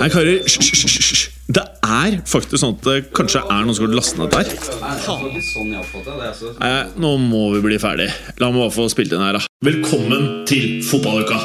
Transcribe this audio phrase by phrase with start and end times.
[0.00, 1.26] Nei, karer, hysj.
[1.52, 4.48] Det er faktisk sånn at det kanskje er noen som har lastet ned der.
[6.56, 6.70] Nei,
[7.04, 8.06] nå må vi bli ferdig.
[8.40, 9.44] La meg bare få spilt inn her, da.
[9.60, 11.36] Velkommen til fotballuka!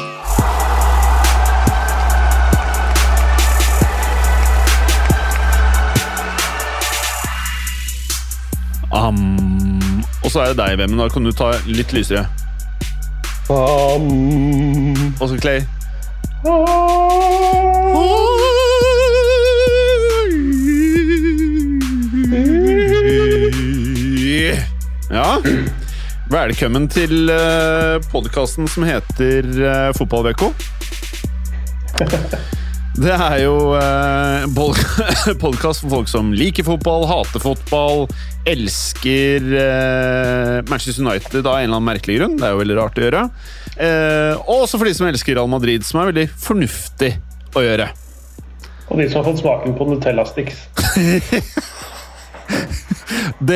[8.96, 10.96] Um, og så er det deg, Vemmen.
[11.04, 12.24] Da kan du ta litt lysere.
[13.52, 15.60] Og så Clay.
[25.06, 25.38] Ja.
[26.26, 30.48] Velkommen til uh, podkasten som heter uh, Fotballveko.
[32.96, 34.48] Det er jo uh,
[35.38, 38.08] podkast for folk som liker fotball, hater fotball,
[38.50, 42.34] elsker uh, Manchester United av en eller annen merkelig grunn.
[42.40, 43.22] Det er jo veldig rart å gjøre.
[43.76, 47.14] Uh, og også for de som elsker Real Madrid, som er veldig fornuftig
[47.54, 47.92] å gjøre.
[48.90, 50.26] Og de som har fått smaken på Nutella
[52.46, 52.86] Sticks.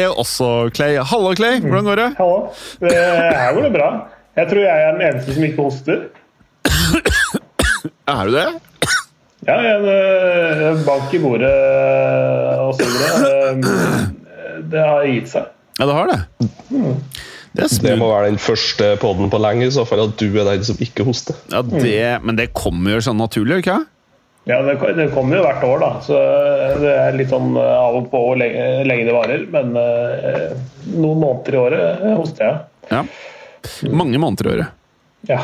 [0.04, 0.98] er også, Clay.
[1.10, 1.60] Hallo, Clay.
[1.60, 2.08] Hvordan går det?
[2.18, 2.40] Hallo.
[2.80, 3.90] Det, her går det bra.
[4.36, 6.02] Jeg tror jeg er den eneste som ikke hoster.
[8.10, 8.48] Er du det?
[9.48, 11.52] Ja, en bank i bordet
[12.60, 13.80] og så videre.
[14.70, 15.48] Det har gitt seg.
[15.80, 16.18] Ja, det har det.
[17.50, 20.28] Det er Det må være den første podden på lenge, i så fall at du
[20.38, 21.38] er den som ikke hoster.
[21.50, 23.96] Ja, det, men det kommer jo sånn naturlig, ikke det ikke?
[24.48, 25.90] Ja, det, det kommer jo hvert år, da.
[26.04, 26.16] Så
[26.80, 29.42] det er litt sånn eh, av og på hvor lenge, lenge det varer.
[29.52, 30.52] Men eh,
[30.96, 32.60] noen måneder i året hoster jeg.
[32.90, 33.02] Ja.
[33.92, 34.76] Mange måneder i året.
[35.28, 35.42] Ja.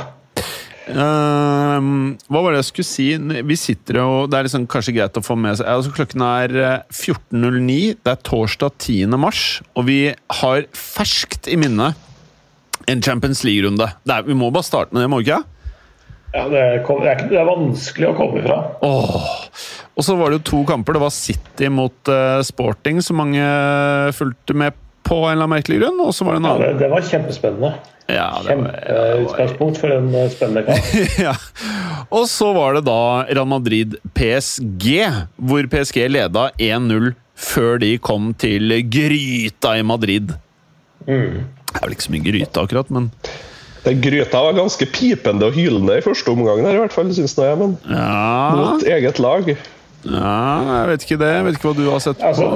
[0.87, 3.07] Uh, hva var det jeg skulle si?
[3.19, 6.55] Vi sitter og Det er liksom kanskje greit å få med seg altså Klokken er
[6.63, 7.97] eh, 14.09.
[8.07, 9.17] Det er torsdag 10.
[9.19, 9.41] mars,
[9.75, 9.99] og vi
[10.41, 11.91] har ferskt i minne
[12.87, 13.89] en Champions League-runde.
[14.07, 15.43] Er- Vi må bare starte med det, må vi ikke?
[16.37, 18.61] Ja det, er, det, er, det er vanskelig å komme ifra.
[18.85, 19.29] Åh.
[19.97, 20.99] Og så var det jo to kamper.
[20.99, 23.43] Det var City mot uh, Sporting, som mange
[24.17, 24.77] fulgte med
[25.07, 26.01] på en eller annen merkelig grunn.
[26.05, 27.73] Og så var det en Ja, det, det var kjempespennende.
[28.07, 30.93] Ja, det var- Kjempeutgangspunkt for en uh, spennende kamp.
[31.27, 31.35] ja.
[32.13, 34.91] Og så var det da Real Madrid-PSG,
[35.49, 40.37] hvor PSG leda 1-0 før de kom til gryta i Madrid.
[41.09, 41.43] Mm.
[41.73, 43.11] Det er vel ikke så mye gryte, akkurat, men
[43.87, 47.37] Den gryta var ganske pipende og hylende i første omgang, der, i hvert fall, syns
[47.39, 47.59] jeg.
[47.61, 49.51] Men ja, mot eget lag.
[50.07, 50.33] ja
[50.67, 51.29] Jeg vet ikke det.
[51.37, 52.31] Jeg vet ikke hva du har sett på.
[52.33, 52.49] Altså,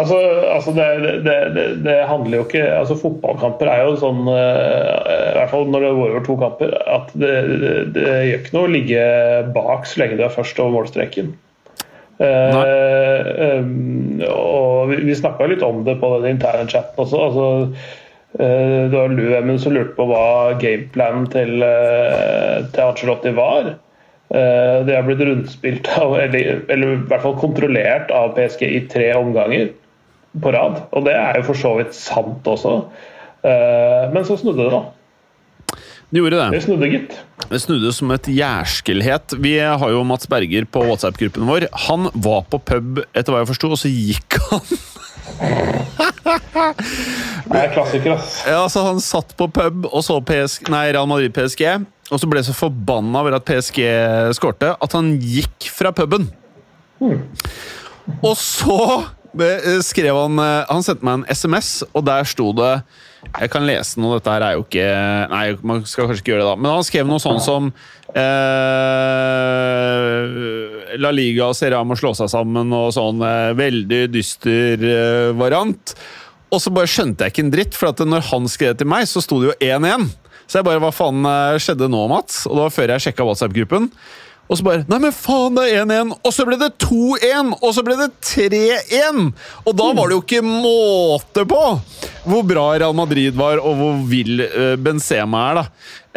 [0.00, 0.20] altså,
[0.54, 0.86] altså det,
[1.26, 5.68] det, det, det handler jo ikke altså Fotballkamper er jo sånn eh, I hvert fall
[5.72, 7.34] når det går over to kamper at det,
[7.64, 9.04] det, det gjør ikke noe å ligge
[9.56, 11.36] bak så lenge du er først over målstreken.
[12.18, 17.26] Eh, um, og vi, vi snakka litt om det på den interne chatten også.
[17.28, 17.88] altså eh,
[18.36, 23.74] det var Luemen som lurte på hva gameplanen til, uh, til Angelotti var.
[24.28, 28.82] De det har blitt rundspilt av, eller, eller i hvert fall kontrollert av PSG i
[28.92, 29.70] tre omganger
[30.42, 30.82] på rad.
[30.92, 32.74] Og det er jo for så vidt sant også.
[33.46, 34.84] Eh, men så snudde det, da.
[36.08, 36.62] Det gjorde Det det.
[36.64, 37.16] snudde, gitt.
[37.50, 39.34] Det snudde som et jærskelhet.
[39.44, 41.68] Vi har jo Mats Berger på WhatsApp-gruppen vår.
[41.88, 44.64] Han var på pub, etter hva jeg forsto, og så gikk han
[47.48, 48.40] Det er klassiker, ass.
[48.46, 51.64] Ja, altså Han satt på pub og så PSG, nei, Real Madrid-PSG,
[52.08, 53.80] og så ble så forbanna over at PSG
[54.36, 56.28] skårte, at han gikk fra puben.
[57.00, 58.78] Og så
[59.84, 62.82] skrev han eh, Han sendte meg en SMS, og der sto det
[63.42, 64.86] Jeg kan lese noe, dette her er jo ikke
[65.32, 66.56] Nei, man skal kanskje ikke gjøre det, da.
[66.56, 67.72] Men han skrev noe sånn som
[68.16, 68.18] eh,
[70.98, 75.36] La Liga og Serie A må slå seg sammen, og sånn eh, veldig dyster eh,
[75.36, 75.94] variant.
[76.48, 79.04] Og så bare skjønte jeg ikke en dritt, for at når han skrev til meg,
[79.10, 80.08] så sto det jo 1-1.
[80.48, 82.46] Så jeg bare Hva faen eh, skjedde nå, Mats?
[82.48, 83.90] Og det var før jeg sjekka WhatsApp-gruppen.
[84.48, 86.14] Og så bare Nei, men faen, det er 1-1!
[86.24, 87.50] Og så ble det 2-1!
[87.60, 89.22] Og så ble det 3-1!
[89.68, 91.62] Og da var det jo ikke måte på
[92.28, 95.62] hvor bra Real Madrid var, og hvor vill eh, Benzema er, da.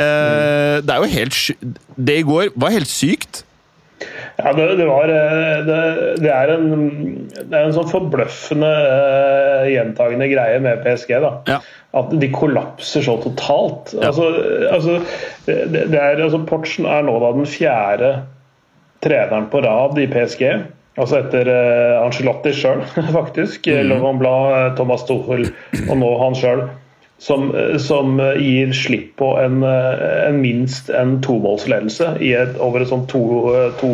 [0.03, 3.43] Eh, Det er jo helt Det i går var helt sykt.
[4.37, 5.77] Ja, det, det var eh, det,
[6.23, 6.67] det, er en,
[7.35, 11.15] det er en sånn forbløffende uh, gjentagende greie med PSG.
[11.23, 11.31] da.
[11.49, 11.59] Ja.
[11.97, 13.93] At de kollapser så totalt.
[13.97, 14.09] Ja.
[14.09, 14.29] Altså,
[14.71, 14.99] altså,
[15.47, 18.13] det, det er, altså, Portsen er nå da den fjerde
[19.01, 20.45] treneren på rad i PSG
[20.99, 22.81] Altså etter uh, Angelotti sjøl,
[23.19, 23.67] faktisk.
[23.67, 23.87] Mm.
[23.87, 25.47] Laurent Blanc, Thomas Tuchel
[25.87, 26.65] og nå han sjøl.
[27.21, 32.15] Som, som, gir slipp på en, en minst en tomålsledelse
[32.65, 33.21] over et sånt to,
[33.77, 33.91] to,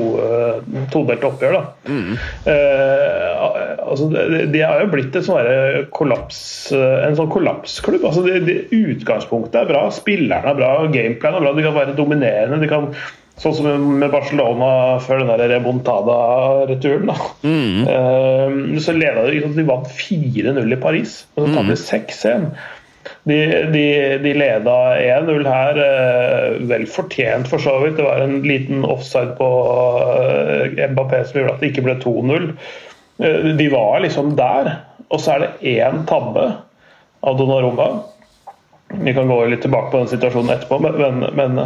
[0.94, 1.58] todelt oppgjør.
[1.92, 2.14] Mm.
[2.48, 3.44] Eh,
[3.84, 6.40] altså, de, de har jo blitt sånn kollaps,
[6.72, 8.08] en sånn kollapsklubb.
[8.08, 8.58] Altså, de, de,
[8.96, 12.64] utgangspunktet er bra, spillerne er bra, gameplan er bra, de kan være dominerende.
[12.64, 12.94] de kan
[13.38, 17.12] Sånn som med Barcelona før den Rebontada-returen.
[17.46, 17.84] Mm.
[17.94, 22.48] Eh, så leda de, de vant 4-0 i Paris, og så tapte de 6-1.
[23.30, 23.40] De,
[23.74, 23.86] de,
[24.24, 27.98] de, leda 1-0 her, uh, vel fortjent for så vidt.
[28.00, 32.52] Det var en liten offside på uh, Mbappé som gjorde at det ikke ble 2-0.
[33.58, 34.76] de var liksom der.
[35.10, 36.50] Og så er det én tabbe
[37.26, 37.88] av Donnarumma
[39.04, 41.62] vi kan gå litt tilbake på den situasjonen etterpå, men, men,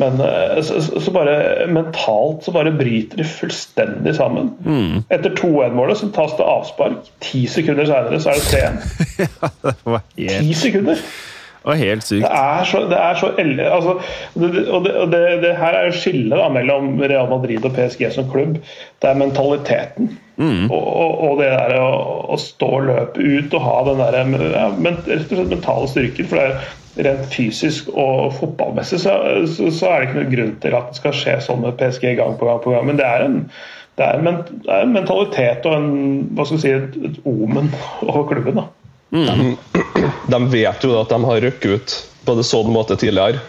[0.00, 0.22] men
[0.64, 4.52] så, så, bare mentalt så bare bryter de fullstendig sammen.
[4.64, 5.02] Mm.
[5.08, 7.12] Etter 2-1-målet så tas det avspark.
[7.24, 8.48] Ti sekunder senere så er det
[9.36, 10.00] 3-1.
[10.42, 11.04] Ti sekunder!
[11.62, 12.24] Og helt sykt.
[12.24, 13.94] Det er så, det er så altså,
[14.34, 18.30] det, og, det, og det, her er jo skillet mellom Real Madrid og PSG som
[18.30, 18.58] klubb.
[19.02, 20.10] Det er mentaliteten.
[20.36, 20.70] Mm.
[20.70, 21.90] Og, og, og, det der å,
[22.34, 24.16] å, stå løpe ut og ha den der,
[24.56, 26.30] ja, men, rett og slett mentale styrken.
[26.30, 29.14] For det er rent fysisk og fotballmessig så,
[29.48, 32.16] så, så, er det ikke noen grunn til at det skal skje sånn med PSG
[32.18, 32.90] gang på gang på gang.
[32.90, 33.38] Men det er en,
[34.00, 35.90] det er en, det er en mentalitet og en,
[36.34, 37.70] hva skal si, et, et omen
[38.08, 38.58] over klubben.
[38.58, 38.70] da.
[39.12, 39.56] Mm.
[39.72, 39.82] De,
[40.32, 43.42] de, vet jo at de har røkket ut på det sånn måte tidligere.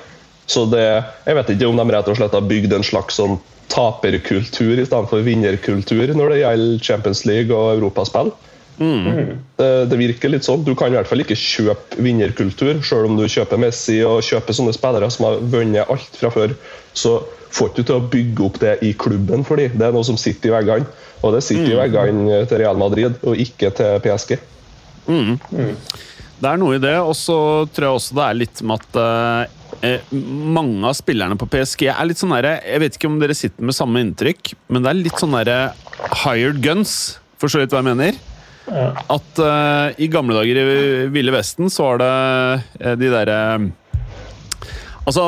[0.46, 0.86] Så det,
[1.24, 3.38] jeg vet ikke om de rett og slett har bygd en slags sånn
[3.72, 8.34] taperkultur i stedet for vinnerkultur når det gjelder Champions League og europaspill.
[8.78, 9.38] Mm.
[9.56, 10.66] Det, det, virker litt sånn.
[10.66, 14.58] Du kan i hvert fall ikke kjøpe vinnerkultur, selv om du kjøper Messi og kjøper
[14.58, 16.56] sånne spillere som har vunnet alt fra før.
[16.98, 17.20] Så
[17.54, 19.78] får du til å bygge opp det i klubben for dem.
[19.78, 20.90] Det er noe som sitter i veggene.
[21.24, 21.74] Og det sitter mm.
[21.76, 24.36] i veggene til Real Madrid, og ikke til PSG.
[25.08, 25.38] Mm.
[25.52, 25.76] Mm.
[26.44, 27.38] Det er noe i det, og så
[27.72, 31.88] tror jeg også det er litt med at eh, eh mange av spillerne på PSG
[31.92, 34.92] er litt sånn derre Jeg vet ikke om dere sitter med samme inntrykk, men det
[34.92, 35.74] er litt sånn derre
[36.24, 37.18] hired guns.
[37.42, 38.20] Forstår litt hva jeg mener?
[38.68, 38.92] Ja.
[39.12, 40.68] At eh, i gamle dager i
[41.12, 42.12] Ville Vesten så var det
[42.80, 43.40] eh, de derre
[45.04, 45.26] Altså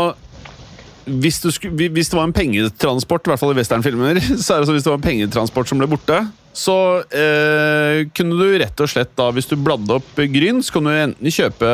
[1.06, 4.70] hvis, sku, hvis, det var en pengetransport, i hvert fall i westernfilmer, så er det
[4.70, 6.24] så hvis det var en pengetransport som ble borte,
[6.56, 6.78] så
[7.12, 11.02] eh, kunne du rett og slett da, hvis du bladde opp Gryn, så kunne du
[11.04, 11.74] enten kjøpe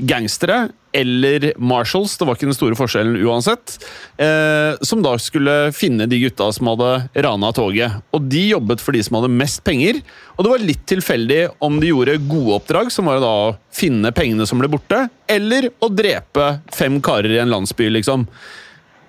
[0.00, 3.76] gangstere eller Marshalls, det var ikke den store forskjellen uansett,
[4.18, 8.00] eh, som da skulle finne de gutta som hadde rana toget.
[8.16, 10.00] Og de jobbet for de som hadde mest penger,
[10.34, 14.10] og det var litt tilfeldig om de gjorde gode oppdrag, som var da å finne
[14.16, 18.26] pengene som ble borte, eller å drepe fem karer i en landsby, liksom.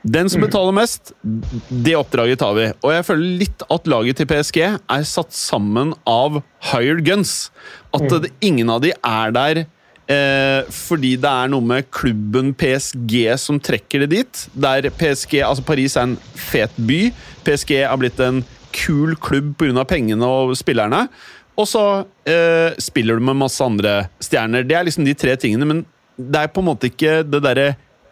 [0.01, 1.11] Den som betaler mest,
[1.69, 2.69] det oppdraget tar vi.
[2.81, 6.39] Og jeg føler litt at laget til PSG er satt sammen av
[6.71, 7.51] hired guns.
[7.93, 8.15] At mm.
[8.23, 13.61] det, ingen av de er der eh, fordi det er noe med klubben PSG som
[13.61, 14.41] trekker det dit.
[14.57, 17.03] Der PSG, altså Paris er en fet by.
[17.45, 18.41] PSG har blitt en
[18.73, 19.85] kul klubb pga.
[19.85, 21.05] pengene og spillerne.
[21.59, 21.85] Og så
[22.25, 24.65] eh, spiller du med masse andre stjerner.
[24.65, 25.85] Det er liksom de tre tingene, men
[26.17, 27.69] det er på en måte ikke det derre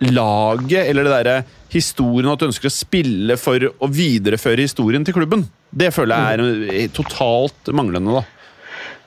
[0.07, 1.37] laget eller det derre
[1.73, 5.45] historien, at du ønsker å spille for å videreføre historien til klubben.
[5.69, 8.23] Det føler jeg er totalt manglende, da.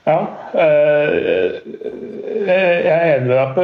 [0.03, 0.17] Ja.
[0.59, 1.59] Eh,
[2.43, 3.53] jeg er enig med deg.
[3.55, 3.63] på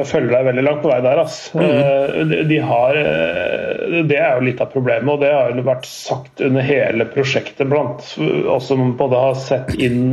[0.00, 1.20] Jeg følger deg veldig langt på vei der.
[1.54, 2.32] Mm.
[2.50, 2.98] De har,
[4.10, 7.70] det er jo litt av problemet, og det har jo vært sagt under hele prosjektet
[7.70, 8.02] blant
[8.50, 10.10] oss som både har sett inn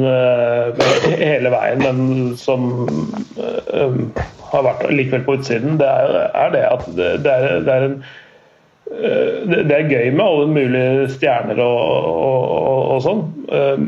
[1.18, 2.70] hele veien, men som
[4.52, 5.82] har vært likevel på utsiden.
[5.82, 8.00] Det er, er det at det er, det er en
[8.88, 13.22] det er gøy med alle mulige stjerner og, og, og, sånn,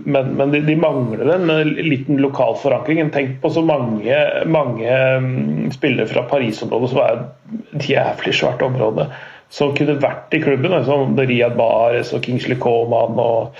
[0.03, 1.49] men, men de, de, mangler en
[1.87, 3.01] liten lokal forankring.
[3.15, 4.19] Tenk på så mange,
[4.51, 7.19] mange mm, spillere fra Paris-området som er
[7.79, 9.07] et jævlig svært område,
[9.49, 10.75] som kunne vært i klubben.
[10.75, 13.57] Liksom Riyad Bares og Kingsley Coman og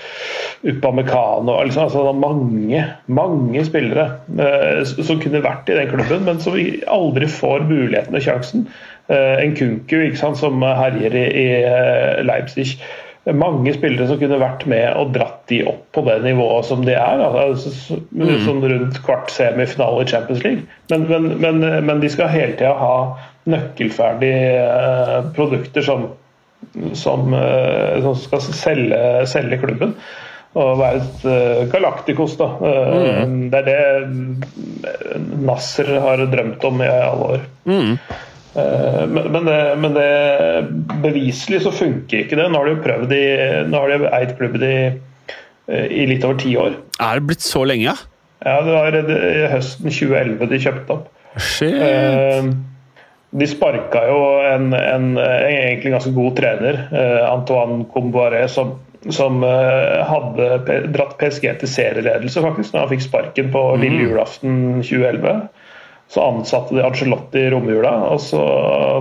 [0.60, 4.06] Upamecano liksom, altså, mange, mange spillere
[4.36, 8.66] eh, som kunne vært i den klubben, men som aldri får muligheten og sjansen.
[9.10, 12.76] Eh, en Kunku ikke sant, som herjer i, i eh, Leipzig.
[13.36, 16.94] Mange spillere som kunne vært med og dratt de opp på det nivået som de
[16.94, 17.24] er.
[17.26, 18.30] Altså, mm.
[18.46, 20.64] sånn rundt kvart semifinale i Champions League.
[20.92, 22.94] Men, men, men, men de skal hele tida ha
[23.50, 26.08] nøkkelferdige eh, produkter som,
[26.94, 29.98] som, som skal selge, selge, klubben.
[30.60, 32.48] Og være et galaktikos, da.
[32.58, 33.36] Mm.
[33.52, 37.46] Det er det Nasser har drømt om i alle år.
[37.70, 37.94] Mm.
[38.56, 40.08] Eh, men, det, men det,
[41.04, 42.48] beviselig så funker ikke det.
[42.50, 43.24] Nå har de prøvd i,
[43.70, 44.74] nå har de eid klubben i
[45.70, 46.72] i litt over ti år.
[46.98, 47.92] Er det blitt så lenge, ja?
[48.42, 51.04] Det var i høsten 2011 de kjøpte opp.
[51.38, 51.76] Shit.
[51.78, 52.48] Eh,
[53.30, 58.72] De sparka jo en, en, en egentlig ganske god trener, eh, Antoine Comboiré, som,
[59.14, 64.80] som eh, hadde dratt PSG til serieledelse faktisk, når han fikk sparken på lille julaften
[64.82, 65.36] 2011.
[66.10, 68.40] Så ansatte de Angelotti i romjula, og så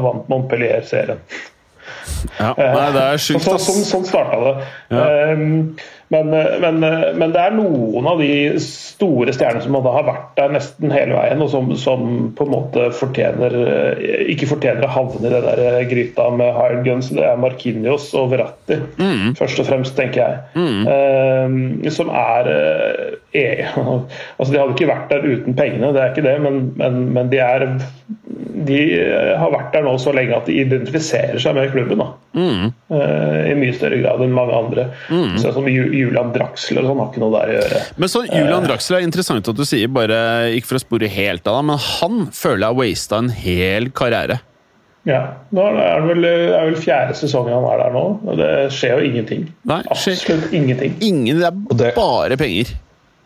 [0.03, 1.23] vant Montpellier serien.
[2.37, 2.51] Ja.
[2.57, 3.65] Nei, det er sjukt, Så, ass.
[3.65, 4.51] sånn, sånn starta det.
[4.93, 5.05] Ja.
[5.33, 5.47] Um,
[6.09, 6.29] men,
[6.61, 6.79] men,
[7.21, 8.29] men det er noen av de
[8.63, 12.05] store stjernene som har vært der nesten hele veien, og som, som
[12.37, 13.53] på en måte fortjener
[14.33, 17.11] ikke fortjener å havne i det der gryta med hired guns.
[17.13, 19.35] Det er Markinios og Verratti, Mm.
[19.37, 20.39] først og fremst, tenker jeg.
[20.89, 23.69] Um, som er eh, er-
[24.39, 27.29] Altså, de hadde ikke vært der uten pengene, det er ikke det, men, men, men
[27.31, 27.65] de er
[28.29, 28.77] de
[29.39, 31.97] har vært der nå så lenge at de identifiserer seg med klubben.
[32.01, 32.09] da.
[32.37, 34.85] Eh, I mye større grad enn mange andre.
[35.09, 37.81] Sånn som Julian Draxler og sånn har ikke noe der å gjøre.
[37.97, 40.19] Men så Julian Draxler er interessant at du sier, bare
[40.57, 44.39] ikke for å spore helt av men han føler jeg har wasta en hel karriere.
[45.07, 45.21] Ja,
[45.55, 48.99] nå er det vel, er vel fjerde sesongen han er der nå, og det skjer
[48.99, 49.45] jo ingenting.
[49.65, 50.97] Nei, skjer- Absolutt ingenting.
[51.01, 52.75] Ingen, det er bare penger.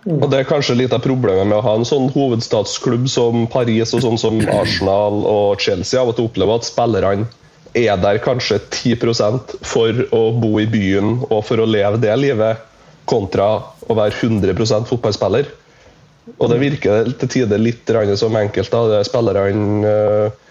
[0.03, 3.93] Og Det er kanskje litt av problemet med å ha en sånn hovedstadsklubb som Paris
[3.95, 6.01] og sånn som Arsenal og Chelsea.
[6.01, 7.29] Av og til opplever at spillerne
[7.73, 12.61] er der kanskje 10% for å bo i byen og for å leve det livet,
[13.09, 13.47] kontra
[13.89, 15.49] å være 100% fotballspiller.
[16.37, 18.71] Og det virker til tider litt som enkelt.
[18.71, 20.43] da, det er Spillerne eh,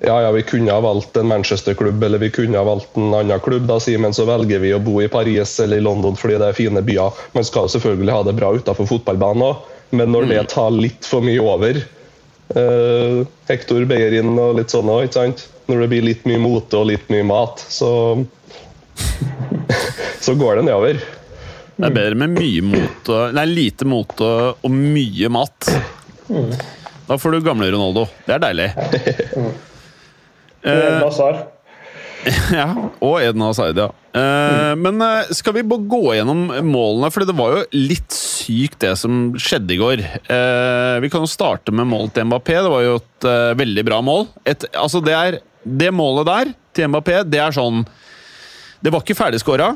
[0.00, 3.40] ja, ja, vi kunne ha valgt en Manchester-klubb eller vi kunne ha valgt en annen
[3.40, 6.36] klubb, da, sier, men så velger vi å bo i Paris eller i London fordi
[6.42, 7.22] det er fine byer.
[7.32, 11.06] Man skal jo selvfølgelig ha det bra utenfor fotballbanen òg, men når det tar litt
[11.08, 15.46] for mye over eh, Hector Beyerin og litt sånn òg, ikke sant?
[15.70, 17.90] Når det blir litt mye mote og litt mye mat, så
[20.26, 21.00] Så går det nedover.
[21.76, 25.68] Det er bedre med mye mote Nei, lite mot og, og mye mat.
[27.06, 28.06] Da får du gamle Ronaldo.
[28.26, 28.68] Det er deilig.
[30.64, 31.44] Eh, Nazar.
[32.50, 32.64] Ja,
[33.04, 33.84] og Eden Hazard, ja.
[34.16, 34.80] Mm.
[34.82, 37.10] Men eh, skal vi bare gå gjennom målene?
[37.14, 40.02] For det var jo litt sykt det som skjedde i går.
[40.02, 42.56] Eh, vi kan jo starte med målet til Mbappé.
[42.64, 44.26] Det var jo et eh, veldig bra mål.
[44.48, 47.84] Et, altså det, er, det målet der til Mbappé, det er sånn
[48.82, 49.70] Det var ikke ferdigskåra.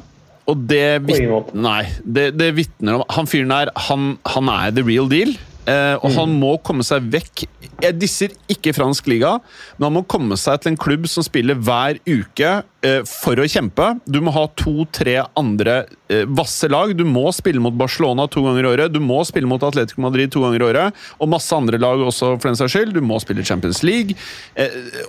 [0.50, 4.50] Og det, På ingen vit- nei, det, det vitner om Han fyren der, han, han
[4.50, 5.36] er the real deal.
[5.68, 7.42] Eh, og han må komme seg vekk
[7.84, 9.34] Jeg disser ikke fransk liga,
[9.76, 13.46] men han må komme seg til en klubb som spiller hver uke uh, for å
[13.48, 13.86] kjempe.
[14.08, 15.76] Du må ha to-tre andre
[16.12, 16.92] uh, vasse lag.
[16.96, 18.92] Du må spille mot Barcelona to ganger i året.
[18.92, 21.00] Du må spille mot Atletico Madrid to ganger i året.
[21.20, 22.94] Og masse andre lag også, for den saks skyld.
[22.96, 24.16] Du må spille Champions League.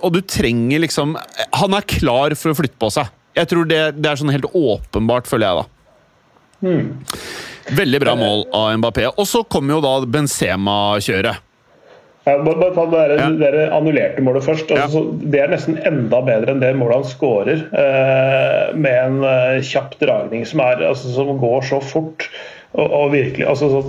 [0.00, 1.16] Og du trenger liksom
[1.60, 3.12] Han er klar for å flytte på seg.
[3.36, 5.68] Jeg tror det, det er sånn helt åpenbart, føler jeg, da.
[7.76, 9.08] Veldig bra mål av Mbappé.
[9.16, 11.48] Og så kommer jo da Benzema-kjøret.
[12.22, 13.76] Ja, bare, ta det der, Ja.
[13.76, 14.70] annullerte målet først.
[14.70, 15.30] Altså, Ja.
[15.30, 17.62] Det er nesten enda bedre enn det målet han skårer.
[17.74, 22.28] Eh, med en eh, kjapp dragning som, er, altså, som går så fort.
[22.72, 23.80] Og, og virkelig, altså så,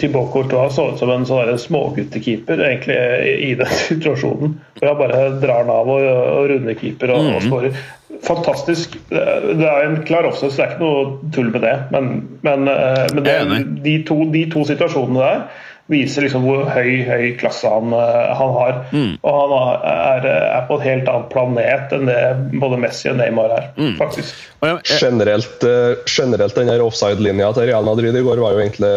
[0.00, 2.96] Thibaut Courtois så ut som en sånn småguttekeeper egentlig
[3.38, 4.56] i den situasjonen.
[4.78, 7.34] Hvor han bare drar den av og, og runder keeper og, mm.
[7.36, 7.82] og skårer.
[8.22, 8.96] Fantastisk.
[9.10, 11.76] Det er en klar offside, det er ikke noe tull med det.
[11.94, 12.10] Men,
[12.46, 15.46] men, eh, men det, Jeg de, to, de to situasjonene der
[15.92, 18.78] viser liksom hvor høy, høy klasse han, eh, han har.
[18.92, 19.12] Mm.
[19.20, 19.52] Og han
[19.92, 22.18] er, er på et helt annet planet enn det
[22.62, 23.94] både Messi og Neymar er, Mm.
[24.00, 24.34] faktisk.
[24.62, 28.62] Og jeg, jeg, Generelt, eh, generelt den offside-linja til Real Madrid i går var jo
[28.62, 28.92] egentlig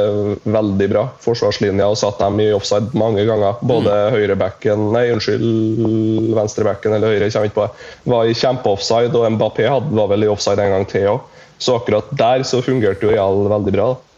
[0.55, 1.05] veldig bra.
[1.23, 3.61] Forsvarslinja og satt dem i offside mange ganger.
[3.65, 9.31] Både høyrebacken, nei unnskyld, venstrebacken eller høyre, kommer ikke på det, var i kjempeoffside, og
[9.37, 11.31] Mbappé hadde, var vel i offside en gang til òg.
[11.57, 13.87] Så akkurat der så fungerte jo Real veldig bra.
[13.93, 14.14] da.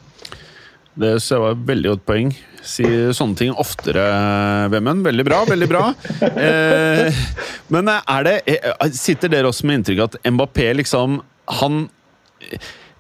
[0.98, 2.32] Det synes jeg var veldig godt poeng.
[2.68, 2.86] Si
[3.16, 4.04] sånne ting oftere,
[4.74, 5.04] Vemmen.
[5.06, 5.84] Veldig bra, veldig bra.
[6.38, 7.18] Eh,
[7.74, 11.18] men er det eh, Sitter dere også med inntrykk at Mbappé liksom
[11.60, 11.80] Han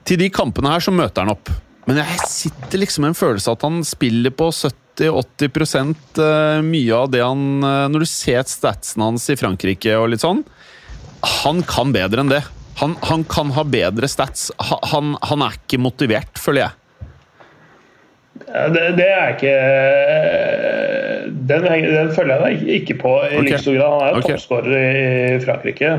[0.07, 1.51] Til de kampene her så møter han opp.
[1.87, 7.11] Men jeg sitter liksom med en følelse at han spiller på 70-80 eh, mye av
[7.13, 10.43] det han eh, Når du ser statsen hans i Frankrike og litt sånn
[11.43, 12.43] Han kan bedre enn det.
[12.81, 14.51] Han, han kan ha bedre stats.
[14.91, 16.86] Han, han er ikke motivert, føler jeg.
[18.47, 19.55] Ja, Det, det er ikke
[21.47, 23.43] den, den følger jeg deg ikke på i okay.
[23.47, 23.91] like stor grad.
[23.91, 24.37] Han er jo okay.
[24.37, 25.91] toppskårer i Frankrike.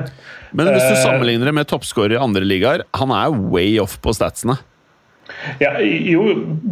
[0.57, 3.99] Men hvis du uh, sammenligner det med toppskårer i andre ligaer, han er way off
[4.05, 4.59] på statsene.
[5.61, 6.23] Ja, jo,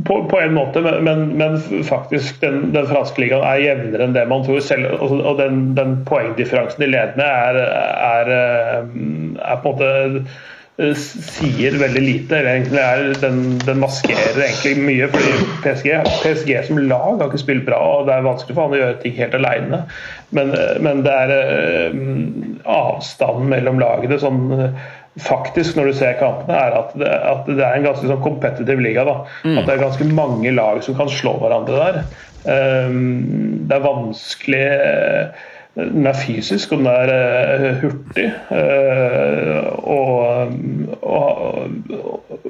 [0.07, 4.17] på, på en måte, men, men, men faktisk den, den franske ligaen er jevnere enn
[4.17, 4.63] det man tror.
[4.65, 7.61] selv, Og, den, den poengdifferansen de leder med, er,
[8.09, 8.93] er, eh,
[9.45, 10.37] er på en måte eh,
[10.77, 12.43] sier veldig lite.
[12.45, 15.09] er den, den maskerer egentlig mye.
[15.09, 15.89] fordi PSG,
[16.23, 19.01] PSG som lag har ikke spilt bra, og det er vanskelig for han å gjøre
[19.01, 19.83] ting helt alene.
[20.37, 20.53] Men,
[20.85, 21.99] men det er eh,
[22.77, 24.87] avstanden mellom lagene sånn eh,
[25.25, 28.83] faktisk når du ser kampene, er at det, at det er en ganske sånn competitive
[28.85, 29.07] liga.
[29.09, 29.19] da,
[29.63, 32.03] At det er ganske mange lag som kan slå hverandre der.
[32.47, 38.31] Um, det er vanskelig eh, den er fysisk og den er uh, hurtig.
[38.49, 40.55] Uh, og,
[41.03, 41.67] og,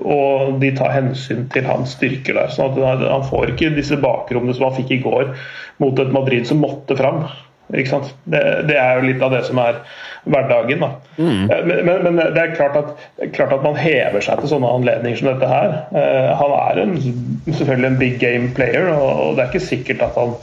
[0.05, 2.53] og, de tar hensyn til hans styrker der.
[2.55, 5.35] sånn at Han får ikke disse bakrommene som han fikk i går
[5.83, 7.25] mot et Madrid som måtte fram.
[7.67, 7.83] Det,
[8.69, 9.81] det, er jo litt av det som er
[10.31, 10.85] hverdagen.
[11.19, 11.49] Mm.
[11.51, 12.93] Men, men, men, det er klart at,
[13.35, 15.75] klart at, man hever seg til sånne anledninger som dette her.
[16.39, 16.95] Han er en,
[17.49, 20.39] selvfølgelig en big game player, og det er ikke sikkert at han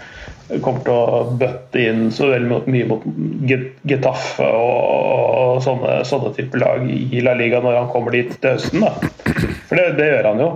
[0.62, 3.06] kommer til å bøtte inn så veldig mye mot
[3.88, 4.82] Getafe og,
[5.40, 8.84] og sånne, sånne type lag i La Liga når han kommer dit til høsten.
[8.84, 8.92] Da.
[9.70, 10.54] For det, det gjør han jo.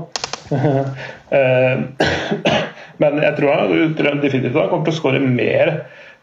[1.27, 1.79] Eh,
[3.01, 5.74] men jeg tror han definitivt han kommer til å skåre mer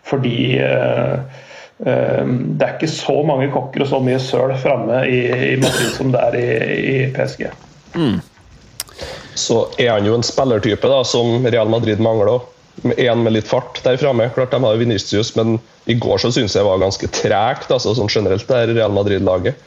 [0.08, 1.20] fordi uh,
[1.84, 5.92] uh, det er ikke så mange kokker og så mye søl framme i, i, Madrid
[5.92, 6.46] som det er i,
[6.94, 7.44] i PSG.
[8.00, 8.16] Mm.
[9.36, 12.48] Så er han jo en spillertype da, som Real Madrid mangler òg
[12.82, 14.28] en med litt fart der framme.
[14.34, 15.58] Klart de har Vinicius, men
[15.90, 19.60] i går så syns jeg var ganske tregt, altså, sånn generelt, det er Real Madrid-laget.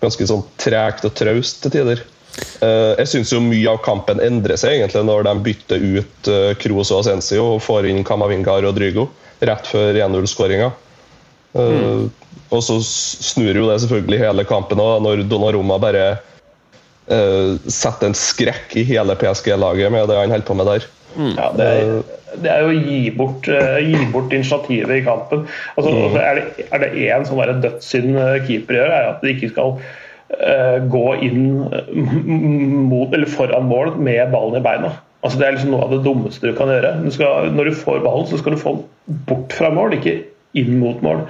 [0.00, 2.04] Ganske sånn tregt og traust til tider.
[2.60, 6.92] Uh, jeg syns mye av kampen endrer seg egentlig når de bytter ut uh, Kroos
[6.92, 9.08] og Ascencio og får inn Camavinga og Rodrigo
[9.44, 10.70] rett før 1-0-skåringa.
[11.56, 12.04] Uh, eh, mm.
[12.54, 16.10] Og så snur jo det selvfølgelig hele kampen òg, når Donnaroma bare
[17.10, 20.84] setter en skrekk i hele PSG-laget med det han holder på med der.
[21.16, 21.32] Mm.
[21.34, 21.88] Ja, det er
[22.38, 25.46] det er jo å gi bort, uh, gi bort initiativet i kampen.
[25.76, 26.02] Altså, mm.
[26.04, 30.76] altså er det én sånn dødssynd eh, keeper gjør, er at de ikke skal uh,
[30.92, 31.46] gå inn
[32.90, 34.92] mot, eller foran mål med ballen i beina.
[35.20, 36.94] Altså, det er liksom noe av det dummeste du kan gjøre.
[37.04, 40.20] Du skal, når du får ballen, så skal du få den bort fra mål, ikke
[40.58, 41.26] inn mot mål.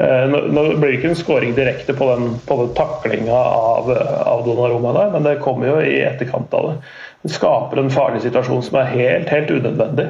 [0.00, 3.88] Uh, nå, nå blir det ikke en skåring direkte på den, på den taklinga av,
[4.26, 6.76] av Donnaroma der, men det kommer jo i etterkant av det.
[7.22, 10.08] Det skaper en farlig situasjon som er helt, helt unødvendig.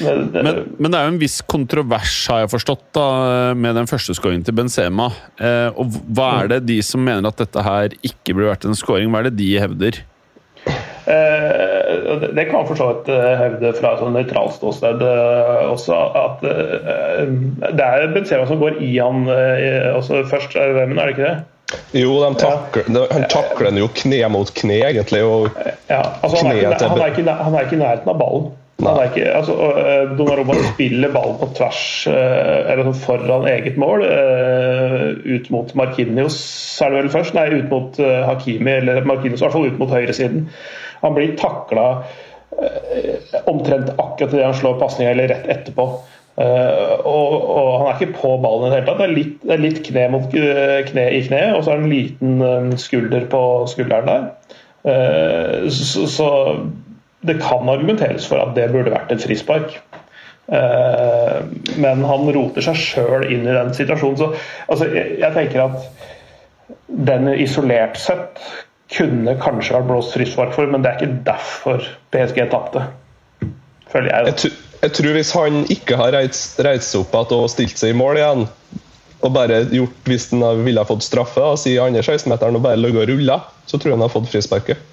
[0.00, 3.06] Men, men, det er jo en viss kontrovers, har jeg forstått, da,
[3.58, 5.10] med den første skåringen til Benzema.
[5.38, 8.78] Eh, og hva er det de som mener at dette her ikke burde vært en
[8.78, 10.02] skåring, hva er det de hevder?
[11.06, 15.64] Eh, det kan man for så vidt eh, hevde fra et sånn nøytralt ståsted eh,
[15.68, 15.98] også.
[16.16, 17.34] At eh,
[17.76, 19.26] det er Benzema som går i han
[19.98, 21.34] også først, er det ikke det?
[21.96, 23.04] Jo, de takler, ja.
[23.10, 25.22] han takler den jo kne mot kne, egentlig.
[25.24, 28.52] ja, altså, han, er ikke, han, er ikke, han er ikke i nærheten av ballen.
[28.82, 34.02] Ikke, altså, eh, Donnarumma spiller ballen på tvers, eh, eller sånn foran eget mål.
[34.02, 35.04] Eh,
[35.36, 36.38] ut mot Markinios,
[36.82, 37.34] er det vel først?
[37.34, 40.48] Nei, ut mot Hakimi, eller Markinios, i hvert fall ut mot høyresiden.
[41.02, 42.02] Han blir takla
[43.50, 45.86] omtrent akkurat idet han slår pasninga, eller rett etterpå.
[46.36, 48.98] Og, og, han er ikke på ballen i det hele tatt.
[48.98, 51.84] Det er litt, det er litt kne, mot, kne, i kne, og så er det
[51.84, 55.70] en liten skulder på skulderen der.
[55.70, 56.30] Så, så,
[57.24, 59.78] det kan argumenteres for at det burde vært et frispark.
[60.52, 61.38] Eh,
[61.80, 64.20] men han roter seg sjøl inn i den situasjonen.
[64.20, 64.28] Så
[64.72, 65.78] altså, jeg tenker at
[67.08, 68.42] den isolert sett
[68.94, 72.84] kunne kanskje vært blåst frispark for, men det er ikke derfor PSG tapte.
[73.90, 74.52] Føler jeg.
[74.84, 77.96] Jeg, tror hvis han ikke har reist, reist seg opp igjen og stilt seg i
[77.96, 78.46] mål igjen,
[79.24, 83.06] og bare gjort hvis han ville fått straffe, og sier andre 16-meteren og bare ligget
[83.06, 84.90] og rulla, så tror jeg han har fått frisparket.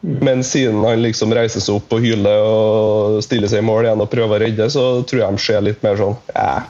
[0.00, 4.00] Men siden han liksom reiser seg opp og hyler og stiller seg i mål igjen
[4.00, 6.62] og prøver å redde, så tror jeg de ser litt mer sånn eh,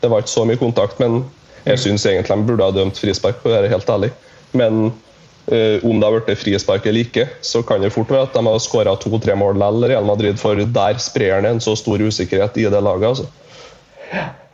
[0.00, 1.20] Det var ikke så mye kontakt, men
[1.66, 4.08] jeg syns egentlig de burde ha dømt frispark, for å være helt ærlig.
[4.56, 4.86] Men
[5.52, 8.46] eh, om det har blitt frispark eller ikke, så kan det fort være at de
[8.48, 12.56] har skåra to-tre mål likevel, Real Madrid, for der sprer han en så stor usikkerhet
[12.56, 13.10] i det laget.
[13.12, 13.28] altså.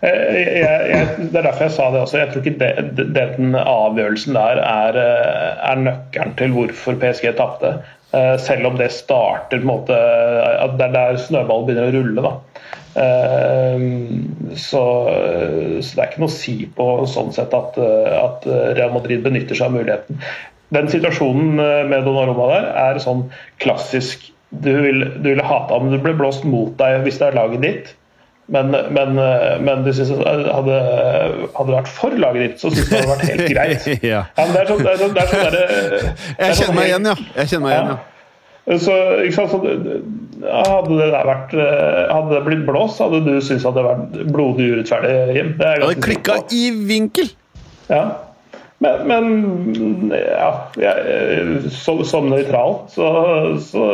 [0.07, 2.19] Jeg, jeg, det er derfor jeg sa det også.
[2.21, 7.77] Jeg tror ikke det, den avgjørelsen der er, eh, er nøkkelen til hvorfor PSG tapte.
[8.15, 11.95] Eh, selv om det starter på en måte at Det er der snøballen begynner å
[11.97, 12.23] rulle.
[12.23, 12.35] da.
[13.03, 13.87] Eh,
[14.57, 14.85] så,
[15.83, 18.47] så, det er ikke noe å si på sånn sett at, at
[18.79, 20.23] Real Madrid benytter seg av muligheten.
[20.75, 23.29] Den situasjonen med Donnarumma der er sånn
[23.63, 27.63] klassisk Du ville vil hate om det ble blåst mot deg hvis det er laget
[27.63, 27.93] ditt.
[28.47, 29.17] Men, men,
[29.67, 33.15] men du synes hadde, hadde det vært for laget ditt, så syns jeg det hadde
[33.15, 33.87] vært helt greit.
[34.13, 34.21] ja.
[34.37, 37.09] Ja, det er sånn, det er sånn, det er sånn der, Jeg kjenner meg igjen,
[37.11, 37.17] ja.
[37.41, 38.05] Jeg kjenner meg igjen, ja.
[38.67, 38.95] Så,
[39.31, 39.59] sant, så,
[40.43, 44.33] hadde det der vært Hadde det blitt blåst, hadde du syntes at det hadde vært
[44.35, 45.53] blodig urettferdig, Jim?
[45.59, 47.31] Det hadde klikka i vinkel!
[47.91, 48.05] Ja.
[48.79, 53.07] Men, men ja, jeg, som, som nøytral så,
[53.63, 53.85] så,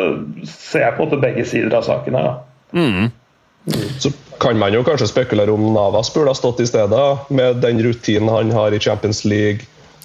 [0.48, 2.32] ser jeg på en måte begge sider av saken her.
[2.74, 3.12] Mm.
[4.02, 4.10] Så
[4.42, 8.28] kan man jo kanskje spekulere om Navas burde ha stått i stedet, med den rutinen
[8.28, 9.60] han har i Champions League.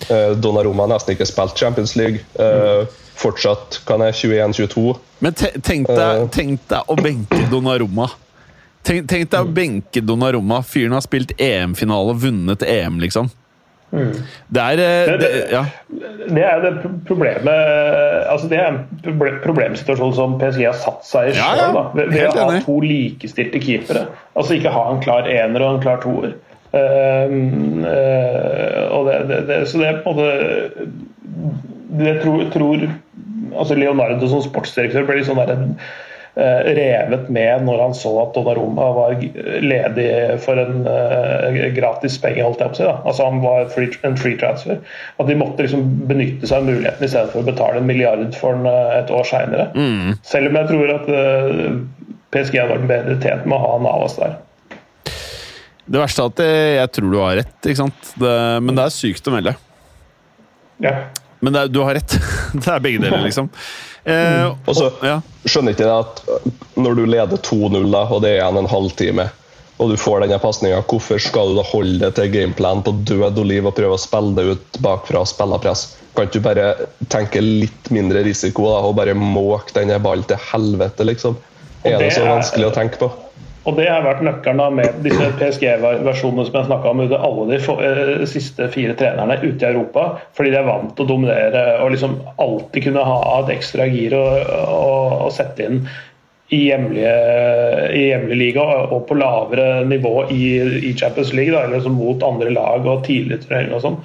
[0.10, 2.21] Eh, Donnarumma har nesten ikke spilt Champions League.
[2.38, 2.86] Eh,
[3.17, 4.93] fortsatt kan jeg 21-22.
[5.26, 8.12] Men tenk deg, tenk deg å benke Donnarumma.
[8.86, 10.62] Tenk, tenk deg å benke Donnarumma.
[10.62, 13.34] Fyren har spilt EM-finale og vunnet EM, liksom.
[13.91, 15.62] Det er det, det, ja.
[16.28, 16.71] Det er det
[17.08, 17.54] problemet
[18.28, 18.82] altså Det er en
[19.45, 21.78] problemsituasjon som PSG har satt seg i Ja, sjøl.
[21.78, 21.86] ja.
[21.95, 24.04] Ved ved å ha to likestilte keepere.
[24.36, 26.36] Altså ikke ha en klar ener og en klar toer.
[26.67, 30.88] Um, uh, det, så det er på en måte
[31.97, 32.84] Det tror, tror
[33.56, 35.95] altså Leonardo som sportsdirektør blir litt sånn der, eh,
[36.38, 39.15] revet med når han så at Donnarumma var
[39.63, 40.08] ledig
[40.43, 42.86] for en eh, gratis penge, holdt jeg på å si.
[42.86, 42.95] Da.
[43.10, 44.82] Altså Han var free, en free transfer.
[45.17, 48.26] At de måtte liksom benytte seg av muligheten i stedet for å betale en milliard
[48.38, 49.69] for den eh, et år seinere.
[50.28, 51.63] Selv om jeg tror at eh,
[52.36, 54.38] PSG hadde vært bedre tjent med å ha Navas der.
[55.88, 58.10] Det verste er at jeg, jeg tror du har rett, ikke sant?
[58.19, 59.56] Det, men det er sykt å melde.
[60.84, 61.00] Ja.
[61.39, 62.15] Men det er, du har rett.
[62.58, 63.50] Det er begge deler, liksom.
[64.08, 65.17] Eh, Og så ja.
[65.45, 66.21] skjønner ikke jeg at
[66.80, 69.26] når du leder 2-0, da, og det er igjen en halvtime,
[69.78, 73.38] og du får denne pasninga, hvorfor skal du da holde det til gameplan på død
[73.38, 75.84] og liv og prøve å spille det ut bakfra og spille press?
[76.17, 76.69] Kan ikke du bare
[77.13, 81.38] tenke litt mindre risiko da, og bare måke denne ballen til helvete, liksom?
[81.86, 83.12] Er det det så er- vanskelig å tenke på?
[83.67, 87.58] Og det har vært nøkkelen med disse PSG-versjonene som jeg snakka om under alle de
[87.60, 90.06] eh, siste fire trenerne ute i Europa.
[90.38, 94.15] Fordi de er vant til å dominere og liksom alltid kunne ha et ekstra gir
[94.15, 94.23] å,
[94.71, 94.93] å,
[95.27, 95.82] å sette inn
[96.56, 97.15] i hjemlige,
[97.91, 100.45] i hjemlige liga og på lavere nivå i,
[100.88, 103.99] i Champions League, da, eller mot andre lag og tidligere turneringer og sånn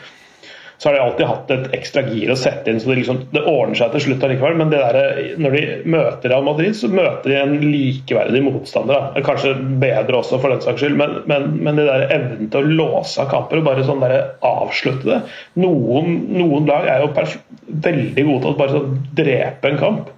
[0.82, 3.44] så har de alltid hatt et ekstra gir å sette inn, så det, liksom, det
[3.46, 4.56] ordner seg til slutt allikevel.
[4.58, 5.60] Men det der, når de
[5.94, 9.04] møter Real Madrid, så møter de en likeverdig motstander.
[9.14, 9.22] Da.
[9.22, 12.72] Kanskje bedre også, for den saks skyld, men, men, men det der evnen til å
[12.80, 15.20] låse av kamper og bare sånn der avslutte det
[15.62, 20.10] Noen, noen lag er jo veldig gode til å bare sånn drepe en kamp.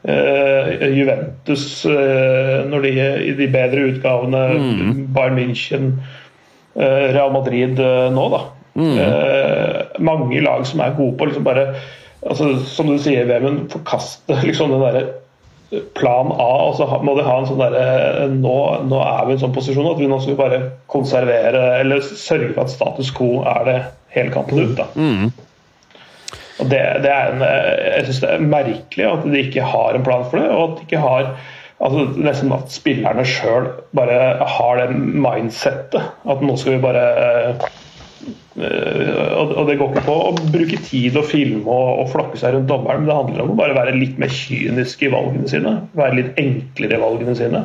[0.00, 2.94] Uh, Juventus, uh, når de
[3.28, 4.40] i de bedre utgavene,
[5.12, 5.92] Bayern München,
[6.72, 8.40] uh, Real Madrid nå, da.
[8.78, 11.72] Eh, mange lag som er gode på liksom bare
[12.22, 15.02] altså, Som du sier, Vemund, forkaste liksom den derre
[15.94, 18.54] plan A, og så må de ha en sånn derre nå,
[18.90, 20.58] nå er vi i en sånn posisjon at vi nå skal bare
[20.90, 23.76] konservere eller sørge for at status quo er det
[24.16, 24.72] hele kampen ut.
[24.80, 24.88] da.
[26.60, 30.06] Og det, det er en, jeg synes det er merkelig at de ikke har en
[30.06, 31.30] plan for det, og at de ikke har
[31.80, 34.18] altså Nesten at spillerne sjøl bare
[34.56, 36.10] har det mindsettet.
[36.28, 37.70] At nå skal vi bare eh,
[38.58, 42.70] og og det går ikke på å bruke tid og filme og, flokke seg rundt
[42.70, 45.76] dommeren, men det handler om å bare være litt mer kynisk i valgene sine.
[45.98, 47.62] Være litt enklere i valgene sine.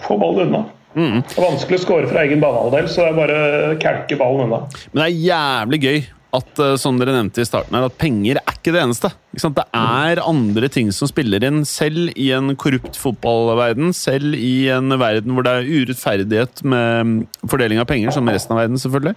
[0.00, 0.62] Få ballen unna.
[0.94, 4.48] Det er vanskelig å score fra egen banehalvdel, så det er bare å kelke ballen
[4.48, 4.64] unna.
[4.92, 6.00] Men det er jævlig gøy
[6.36, 9.10] at eh, som dere nevnte i starten her, at penger er ikke det eneste.
[9.32, 9.58] Ikke sant?
[9.58, 13.92] Det er andre ting som spiller inn, selv i en korrupt fotballverden.
[13.96, 17.14] Selv i en verden hvor det er urettferdighet med mm,
[17.50, 19.16] fordeling av penger, som resten av verden, selvfølgelig.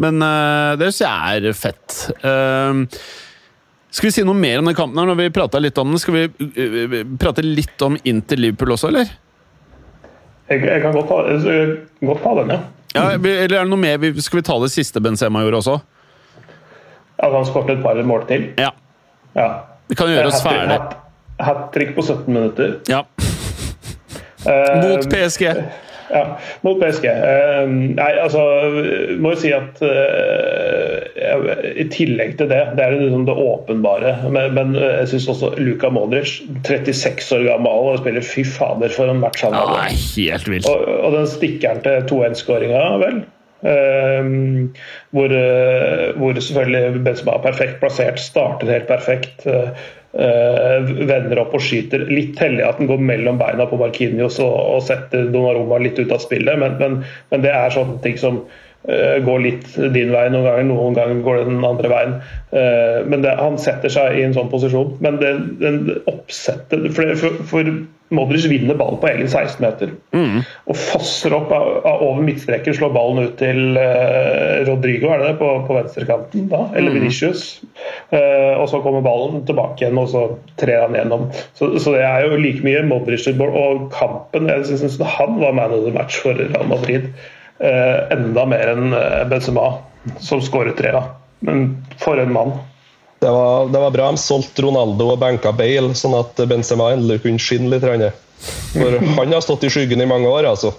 [0.00, 1.98] Men eh, det syns jeg er fett.
[2.22, 2.84] Eh,
[3.88, 6.00] skal vi si noe mer om den kampen her når vi prata litt om den?
[6.00, 9.12] Skal vi eh, prate litt om Inter Liverpool også, eller?
[10.48, 11.22] Jeg, jeg kan godt ta,
[12.08, 12.64] godt ta den, ja.
[12.96, 14.00] Ja, eller er det noe mer?
[14.24, 15.76] Skal vi ta det siste Benzema gjorde også?
[17.18, 18.48] At han skåret et par mål til.
[18.60, 18.70] Ja.
[19.34, 19.48] Ja.
[19.88, 20.78] Det kan gjøre oss ferdig.
[21.38, 22.78] Hat trick på 17 minutter.
[22.90, 23.04] Ja.
[24.46, 25.48] Eh, Mot PSG.
[26.14, 26.20] Ja,
[26.62, 27.04] mot PSG.
[27.10, 27.64] Eh,
[27.98, 28.40] nei, altså
[29.20, 34.54] Må jo si at eh, i tillegg til det, det er liksom det åpenbare, men,
[34.56, 39.20] men jeg syns også Luka Modric, 36 år gammel og spiller fy fader for en
[39.20, 39.98] match han Ja, det er
[40.30, 40.70] helt vilt.
[40.70, 43.20] Og, og den stikkeren til 2-1-skåringa, vel.
[43.66, 44.68] Ehm,
[45.10, 49.46] hvor, uh, hvor selvfølgelig Benzema er perfekt plassert, starter helt perfekt.
[50.18, 52.06] eh, vender opp og skyter.
[52.08, 56.14] Litt heldig at den går mellom beina på Markinios og, og setter Donnarumma litt ut
[56.14, 56.96] av spillet, men, men,
[57.28, 58.40] men det er sånne ting som
[59.24, 62.14] går litt din vei noen ganger, noen ganger går det den andre veien.
[62.50, 64.96] Eh, men det, han setter seg i en sånn posisjon.
[65.04, 67.70] Men det, den oppsettet For, for, for
[68.14, 73.26] Modric vinner ballen på egen 16-meter og fosser opp av, av over midtstreken, slår ballen
[73.28, 77.58] ut til uh, Rodrigo er det på, på venstrekanten, da, eller Vinicius.
[78.08, 80.24] Uh, og så kommer ballen tilbake igjen, og så
[80.60, 81.28] trer han gjennom.
[81.58, 83.28] Så, så det er jo like mye Modric.
[83.28, 87.12] Og kampen Jeg syns han var man of the match for Real Madrid.
[87.58, 89.72] Eh, enda mer enn eh, Benzema,
[90.22, 90.92] som skåret tre.
[90.94, 91.02] da.
[91.40, 92.52] Men for en mann.
[93.18, 97.24] Det var, det var bra de solgte Ronaldo og banka Bale, sånn at Benzema endelig
[97.24, 97.86] kunne skinne litt.
[98.76, 100.70] For han har stått i skyggen i mange år, altså.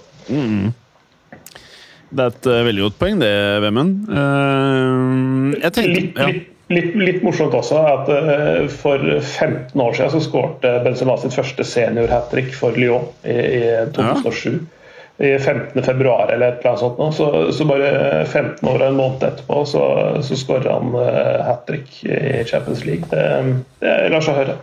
[2.10, 3.34] Det er et eh, veldig godt poeng, det,
[3.66, 4.08] Vemund.
[4.08, 6.30] Uh, jeg tenkte Litt, ja.
[6.32, 8.08] litt, litt, litt morsomt også at
[8.72, 13.64] for 15 år siden så skårte Benzema sitt første senior-hat trick for Lyon i, i
[13.92, 14.62] 2007.
[15.20, 15.82] I 15.
[15.84, 17.14] februar eller et eller annet sånt.
[17.16, 17.90] Så, så bare
[18.24, 19.84] 15 år og en måned etterpå så,
[20.24, 23.04] så skårer han uh, hat trick i Champions League.
[23.12, 23.22] Det,
[23.84, 24.56] det lar seg høre.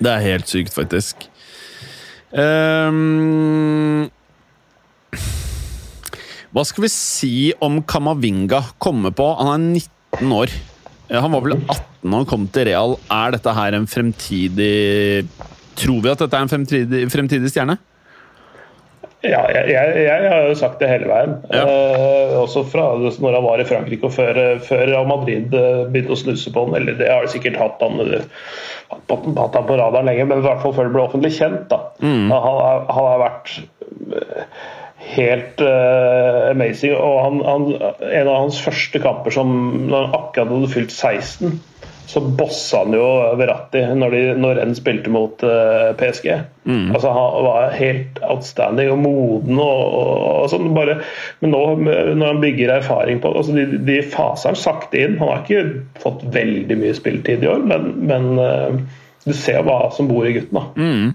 [0.00, 1.28] Det er helt sykt, faktisk.
[2.34, 4.08] Um,
[6.54, 9.26] hva skal vi si om Kamavinga kommer på?
[9.38, 9.82] Han er
[10.18, 10.54] 19 år.
[11.08, 12.98] Eh, Han var vel 18 da han kom til Real.
[13.12, 15.24] Er dette her en fremtidig
[15.74, 17.74] Tror vi at dette er en fremtidig, fremtidig stjerne?
[19.24, 21.34] Ja, jeg, jeg, jeg har jo sagt det hele veien.
[21.48, 21.62] Ja.
[21.64, 26.20] Eh, også fra når han var i Frankrike og før, før Madrid eh, begynte å
[26.20, 26.76] snuse på han.
[26.76, 28.26] Eller det har de sikkert hatt han, eh,
[28.92, 31.32] hatt, på- hatt han på radaren lenge, men i hvert fall før det ble offentlig
[31.38, 31.66] kjent.
[31.72, 31.80] da.
[32.04, 33.54] Han, har- han har vært
[34.12, 34.46] eh,
[35.14, 36.94] helt uh, amazing.
[36.96, 37.66] Og han, han,
[38.08, 39.50] en av hans første kamper som
[39.90, 41.58] når han akkurat hadde fylt 16,
[42.06, 43.04] så bossa han jo
[43.38, 46.28] Verratti når, de, når Renn spilte mot uh, PSG.
[46.68, 49.60] Altså Han var helt outstanding og moden.
[49.60, 50.12] og, og,
[50.42, 50.98] og sånn bare,
[51.40, 51.62] Men nå
[52.18, 55.16] når han bygger erfaring på altså De, de faser han sakte inn.
[55.22, 59.88] Han har ikke fått veldig mye spilletid i år, men, men uh, du ser hva
[59.96, 60.60] som bor i gutten.
[60.60, 61.14] da.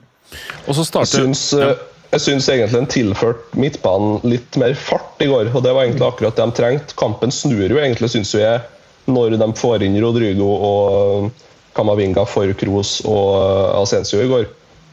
[0.66, 1.76] Og så Jeg starter syns, uh,
[2.10, 6.08] jeg syns egentlig han tilførte midtbanen litt mer fart i går, og det var egentlig
[6.08, 6.98] akkurat det de trengte.
[6.98, 8.66] Kampen snur jo egentlig, syns jeg,
[9.12, 11.30] når de får inn Rodrigo og
[11.78, 14.48] Camavinga for Kroos og eh, Asensio i går.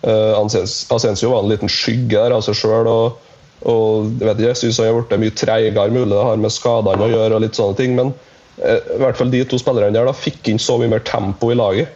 [0.06, 2.90] Eh, Asens- Asensio var en liten skygge der av seg sjøl.
[2.90, 3.22] Og,
[4.20, 7.06] jeg vet ikke, jeg syns han har blitt mye treigere, mulig det har med skadene
[7.06, 7.38] å gjøre.
[7.38, 8.12] og litt sånne ting, Men
[8.62, 11.50] eh, i hvert fall de to spillerne der da, fikk inn så mye mer tempo
[11.50, 11.88] i laget.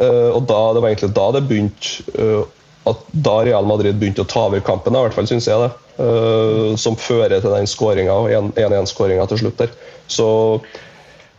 [0.00, 2.42] Eh, og da, Det var egentlig da det begynte eh,
[2.88, 5.70] at da Real Madrid begynte å ta over kampen, i hvert fall syns jeg det.
[6.00, 9.74] eh, som fører til den 1-1-skåringa til slutt der.
[10.08, 10.28] Så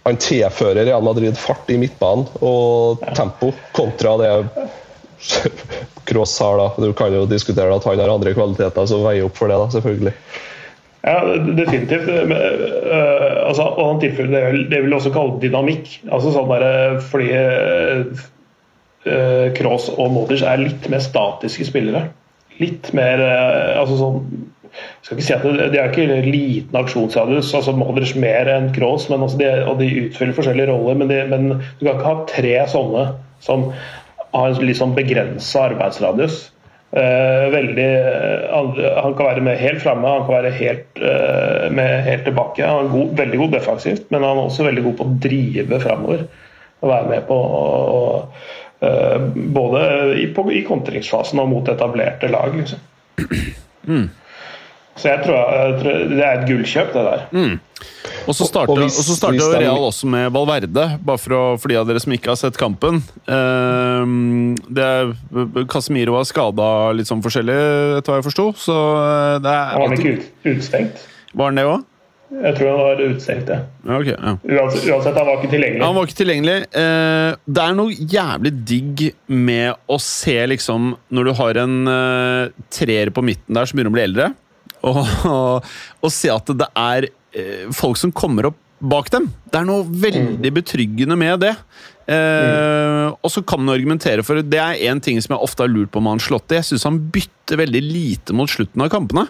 [0.04, 4.32] han tilfører Real Madrid fart i midtbanen og tempo, kontra det
[6.10, 6.58] Cross har.
[6.58, 6.88] da.
[6.88, 9.68] Du kan jo diskutere at han har andre kvaliteter som veier opp for det, da,
[9.76, 10.14] selvfølgelig.
[11.02, 11.18] Ja,
[11.58, 12.10] definitivt.
[12.30, 15.96] Men, øh, altså, og han tilfører det, det vil også kalle dynamikk.
[16.12, 17.30] Altså sånn der, fordi
[19.06, 22.08] uh, Kroos og Modric er litt mer statiske spillere.
[22.62, 24.20] Litt mer øh, altså sånn
[25.02, 29.10] skal ikke si at det, De er ikke liten aksjonsradius, altså Modric mer enn Kroos,
[29.12, 30.98] altså de, og de utfyller forskjellige roller.
[31.02, 33.06] Men, de, men du kan ikke ha tre sånne
[33.42, 33.70] som
[34.32, 36.46] har en litt sånn begrensa arbeidsradius.
[36.92, 37.88] Eh, veldig,
[38.52, 38.72] han,
[39.04, 42.66] han kan være med helt framme, han kan være helt, eh, med helt tilbake.
[42.68, 45.80] Han er god, veldig god defensivt, men han er også veldig god på å drive
[45.84, 46.26] framover.
[46.82, 47.62] Og være med på å,
[47.96, 48.02] å,
[48.88, 49.84] eh, Både
[50.20, 52.58] i, på, i kontringsfasen og mot etablerte lag.
[52.60, 52.84] Liksom.
[55.02, 57.60] Så jeg tror, jeg tror det er et gullkjøp, det der.
[58.30, 61.34] Og så starter, Og og så starter hvis jo Real også med Valverde, bare for,
[61.34, 63.02] å, for de av dere som ikke har sett kampen.
[63.26, 65.14] Ehm, det er,
[65.72, 67.56] Casemiro var skada litt sånn forskjellig,
[67.98, 68.52] etter hva jeg forsto.
[68.62, 71.08] Så eh, det er Han var ikke ut, utstengt?
[71.34, 71.88] Var han det òg?
[72.32, 73.58] Jeg tror han var utstengt, ja.
[73.98, 74.36] Okay, ja.
[74.40, 75.82] Uansett, uansett, han var ikke tilgjengelig.
[75.84, 76.56] Han var ikke tilgjengelig.
[76.80, 82.54] Eh, det er noe jævlig digg med å se liksom Når du har en eh,
[82.72, 84.30] treer på midten der som begynner å bli eldre,
[84.88, 89.28] og, og, og se at det er eh, folk som kommer opp bak dem.
[89.52, 91.54] Det er noe veldig betryggende med det.
[92.12, 95.72] Eh, og så kan man argumentere for Det er én ting som jeg ofte har
[95.72, 96.58] lurt på med Ancelotti.
[96.58, 99.28] Jeg syns han bytter veldig lite mot slutten av kampene.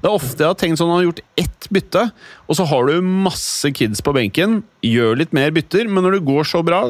[0.00, 2.06] Det er ofte jeg har tenkt sånn Han har gjort ett bytte,
[2.48, 4.60] og så har du masse kids på benken.
[4.84, 6.86] Gjør litt mer bytter, men når det går så bra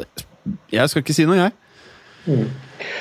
[0.71, 1.57] Jeg skal ikke si noe, jeg.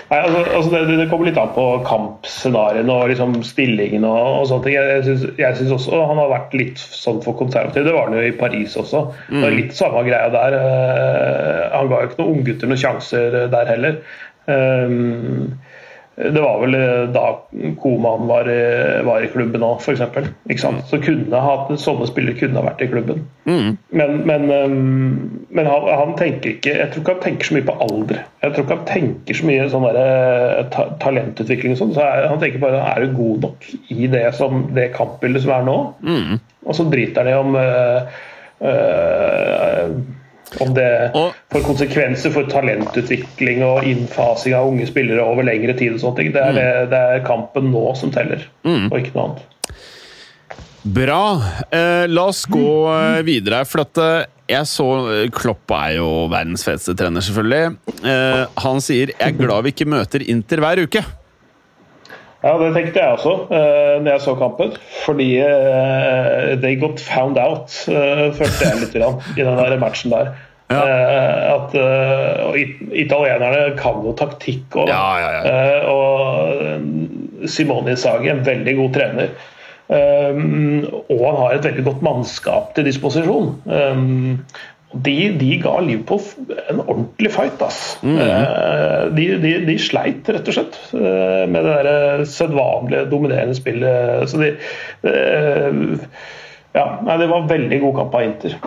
[0.10, 4.48] Nei, altså, altså det, det kommer litt an på kampscenarioene og liksom stillingen og, og
[4.50, 4.78] sånne ting.
[4.78, 7.86] Jeg synes, Jeg syns også han har vært litt sånn for konservativ.
[7.88, 9.06] Det var han jo i Paris også.
[9.30, 10.60] Det var litt samme greia der.
[10.60, 14.00] Eh, Han ga jo ikke noen unggutter noen sjanser der heller.
[14.50, 15.60] Um,
[16.20, 17.22] Det var vel eh, da
[17.80, 20.02] Koman var, i- var i klubben òg, f.eks.
[20.90, 23.22] Så kunne ha, sånne spillere kunne ha vært i klubben.
[23.96, 27.66] Men, men, um, men han, han tenker ikke Jeg tror ikke han tenker så mye
[27.70, 28.20] på alder.
[28.44, 31.96] Jeg tror ikke han tenker så mye sånn der, eh, ta, talentutvikling og sånn.
[31.96, 35.56] Så er, han tenker bare er du god nok i det, som, det kampbildet som
[35.56, 35.78] er nå?
[36.68, 38.20] Og så driter han i om øh,
[38.68, 39.86] eh,
[40.58, 40.90] om det
[41.54, 45.94] får konsekvenser for talentutvikling og innfasing av unge spillere over lengre tid.
[45.94, 46.34] og sånne ting.
[46.34, 49.48] Det er, det, det er kampen nå som teller, og ikke noe annet.
[50.90, 51.24] Bra.
[51.76, 53.62] Eh, la oss gå eh, videre.
[53.68, 57.78] For at eh, jeg så eh, Klopp er jo verdens feteste trener, selvfølgelig.
[58.00, 61.04] Eh, han sier 'jeg er glad vi ikke møter Inter hver uke'.
[62.40, 64.76] Ja, det tenkte jeg også uh, når jeg så kampen.
[65.06, 70.16] Fordi uh, they got found out, uh, følte jeg litt grann, i den der matchen
[70.16, 70.32] der.
[70.70, 70.84] Ja.
[71.50, 71.74] At
[72.94, 74.92] Italienerne kan jo taktikk òg.
[74.92, 79.32] Ja, ja, og Simone Isagi er en veldig god trener.
[79.90, 83.56] Um, og han har et veldig godt mannskap til disposisjon.
[83.66, 84.46] Um,
[84.94, 86.24] de, de ga Liverpool
[86.72, 87.62] en ordentlig fight.
[87.62, 88.00] ass.
[88.02, 94.26] Eh, de, de, de sleit rett og slett eh, med det der sedvanlige, dominerende spillet.
[94.32, 94.56] Så de
[95.06, 96.10] eh,
[96.74, 98.58] Ja, nei, det var veldig god kamp av Inter.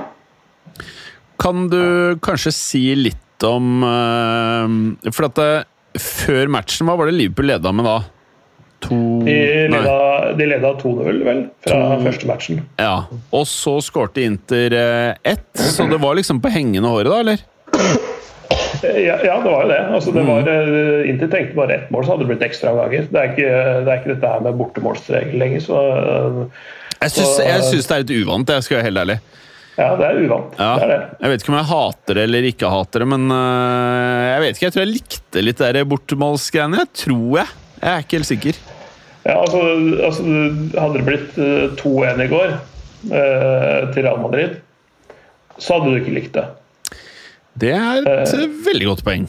[1.42, 1.82] Kan du
[2.22, 7.72] kanskje si litt om eh, For at eh, før matchen, hva var det Liverpool leda
[7.74, 7.98] med da?
[8.82, 9.36] To De
[9.70, 9.96] leda,
[10.38, 12.62] de leda 2-0, vel, fra To- første matchen.
[12.80, 13.04] Ja.
[13.32, 17.44] Og så skårte Inter eh, ett, så det var liksom på hengende håret, da, eller?
[17.78, 19.80] Eh, Ja, ja, det var jo det.
[19.94, 23.04] Altså, det var, eh, Inter trengte bare ett mål, så hadde det blitt ekstraomganger.
[23.12, 25.60] Det, er ikke- det er ikke dette her med bortemålsregel lenger.
[25.62, 25.76] Så
[27.02, 29.20] Jeg syns, Så- jeg syns det er litt uvant, jeg skal være helt ærlig.
[29.78, 30.52] ja, det er uvant.
[30.58, 30.74] Ja.
[30.76, 31.00] Det er det.
[31.22, 34.66] Jeg vet ikke om jeg hater det eller ikke hater det, men jeg vet ikke,
[34.68, 36.84] jeg tror jeg likte litt det der bortemålsgreiene.
[36.94, 37.46] Tror jeg.
[37.82, 38.54] Jeg er ikke helt sikker.
[39.24, 39.60] Ja, altså,
[40.02, 40.22] altså
[40.74, 44.56] Hadde det blitt eh, 2-1 i går eh, til Real Madrid,
[45.62, 46.46] så hadde du ikke likt det.
[47.62, 49.28] Det er et eh, veldig godt poeng.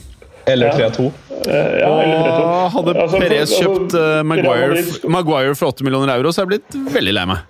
[0.49, 1.05] Eller 3-2.
[1.45, 2.41] Eh, ja, eller 3-2.
[2.41, 6.41] Og hadde Altså, Perez altså, kjøpt øh, Maguire, Madrid- Maguire for 8 millioner euro, så
[6.41, 7.47] er jeg blitt veldig lei meg.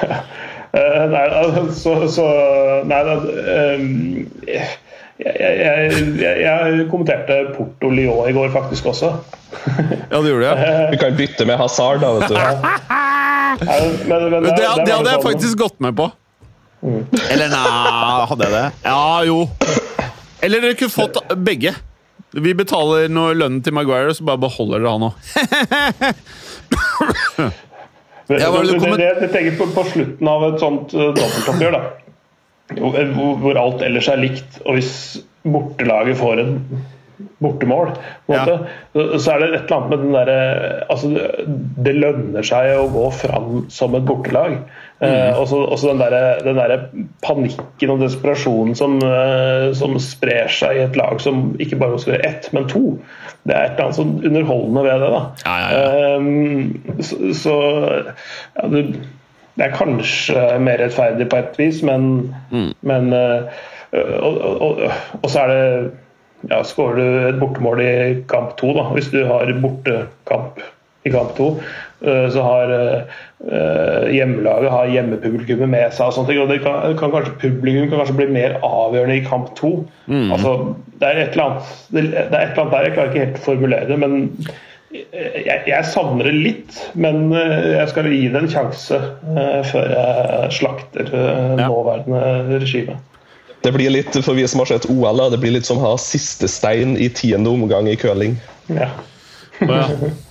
[0.74, 2.22] Eh, nei, altså, så, så
[2.90, 3.12] Nei da
[3.46, 3.84] ehm,
[4.42, 4.64] jeg,
[5.24, 9.12] jeg, jeg, jeg, jeg kommenterte Porto Lyon i går faktisk også.
[10.10, 10.90] Ja, det gjorde jeg.
[10.92, 12.36] Vi kan bytte med Hazard, da, vet du.
[13.64, 16.10] Nei, men, men, Det, det det hadde jeg sånn- faktisk gått med på.
[17.32, 17.64] Eller nei,
[18.28, 18.64] hadde jeg det?
[18.84, 19.38] Ja, jo.
[20.44, 21.72] Eller dere kunne fått begge.
[22.34, 25.14] Vi betaler noe lønnen til Maguire, så bare beholder dere han òg.
[28.26, 31.10] Det, Ja, er det det, det, jeg tenker på, på slutten av et sånt uh,
[31.12, 31.80] dobbeltoppgjør, da,
[32.72, 34.92] hvor, alt ellers er likt, og hvis
[35.44, 36.54] bortelaget får en
[37.44, 37.90] bortemål,
[38.26, 41.10] på en måte, så- så er det et eller annet med den derre altså,
[41.84, 44.56] det, lønner seg å gå fram som et bortelag.
[45.04, 45.46] Eh, og
[45.78, 46.88] så den derre der
[47.22, 52.24] panikken og desperasjonen som, eh, som sprer seg i et lag som ikke bare gjøre
[52.24, 52.98] ett, men to.
[53.46, 55.10] Det er et eller annet sånn underholdende ved det.
[55.10, 55.22] da.
[55.44, 56.16] Ja, ja, ja.
[56.16, 57.56] Um, så så
[58.56, 58.68] ja,
[59.54, 62.34] det, er kanskje mer rettferdig på et vis, men,
[62.82, 63.46] men uh,
[63.94, 64.80] og, og,
[65.20, 65.66] og, så er det
[66.50, 67.92] ja, Skårer du et bortemål i
[68.28, 70.58] kamp to, da, hvis du har bortekamp
[71.04, 71.50] i kamp to,
[72.04, 76.18] uh, så har uh, hjemmelaget har hjemmepublikummet med seg.
[76.18, 79.54] og ting, og det kan, kan kanskje, Publikum kan kanskje bli mer avgjørende i kamp
[79.58, 79.72] to.
[80.10, 83.12] Altså, det, er et eller annet, det, det er et eller annet der, jeg klarer
[83.12, 84.00] ikke helt å formulere det.
[84.02, 84.16] men
[84.94, 89.94] jeg, jeg savner det litt, men eh, jeg skal gi det en sjanse eh, før
[89.96, 91.66] jeg slakter eh, Ja.
[91.68, 92.98] nåværende regime.
[93.64, 95.94] Det blir litt, For vi som har sett OL, det blir litt som å ha
[96.00, 98.36] siste stein i tiende omgang i curling.
[98.68, 98.90] Ja.
[99.60, 99.88] Ja.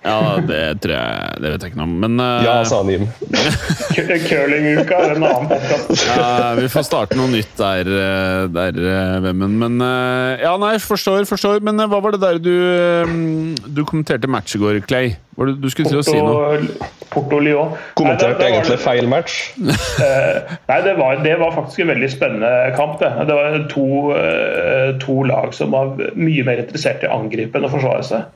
[0.00, 1.94] ja, det tror jeg Det vet jeg ikke noe om.
[2.04, 2.78] Men uh, Ja, sa.
[2.84, 5.92] K- Curlinguka er en annen podkast.
[6.08, 9.58] Ja, vi får starte noe nytt der, eh, der eh, Vemmen.
[9.60, 11.60] Men uh, Ja, nei, forstår, forstår.
[11.66, 13.12] Men uh, hva var det der du eh,
[13.68, 15.12] Du kommenterte match i går, Clay?
[15.40, 16.58] Var det, du skulle til å si noe?
[16.64, 17.70] Porto, Porto Lyon.
[17.98, 19.38] Kommenterte det- egentlig feil match.
[19.60, 22.98] Eh, Nei, det var, det var faktisk en veldig spennende kamp.
[23.00, 23.86] Det, det var to,
[25.04, 28.28] to lag som var mye mer interessert i å angripe enn å forsvare seg.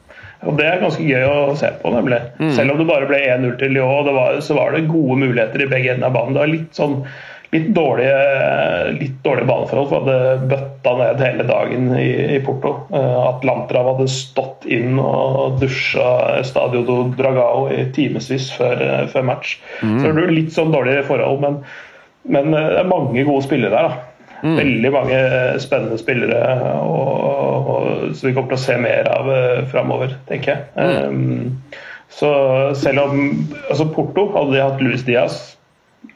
[0.44, 2.20] Og Det er ganske gøy å se på, nemlig.
[2.56, 5.64] Selv om det bare ble 1-0 til Lyon, det var, så var det gode muligheter
[5.64, 6.36] i begge ender av banen.
[6.36, 6.98] Det var litt sånn
[7.54, 8.14] litt dårlige,
[8.98, 12.72] litt dårlige baneforhold, for det bøtta ned hele dagen i, i Porto.
[12.90, 19.58] Eh, Atlantrav hadde stått inn og dusja Stadio do Dragao i timevis før, før match.
[20.02, 21.60] Så det ble litt sånn dårlige forhold, men,
[22.26, 23.92] men eh, det er mange gode spillere der.
[23.92, 24.10] da.
[24.44, 26.40] Veldig mange eh, spennende spillere,
[26.84, 27.24] og,
[27.64, 31.08] og, så vi kommer til å se mer av uh, framover, tenker jeg.
[31.08, 31.62] Um,
[32.12, 32.30] så
[32.78, 33.22] selv om
[33.70, 35.38] altså Porto hadde de hatt Luis Diaz,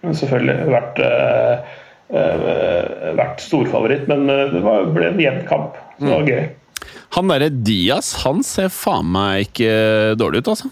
[0.04, 1.78] selvfølgelig vært, uh,
[2.14, 5.78] uh, vært storfavoritt, men eh, det var, ble en jevn kamp.
[5.98, 6.44] Så det var gøy.
[7.16, 9.72] Han derre Diaz, han ser faen meg ikke
[10.20, 10.70] dårlig ut, altså.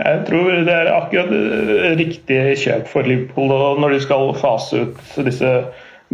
[0.00, 3.54] Jeg tror det er akkurat eh, riktig kjøp for Liverpool.
[3.82, 5.54] Når de skal fase ut disse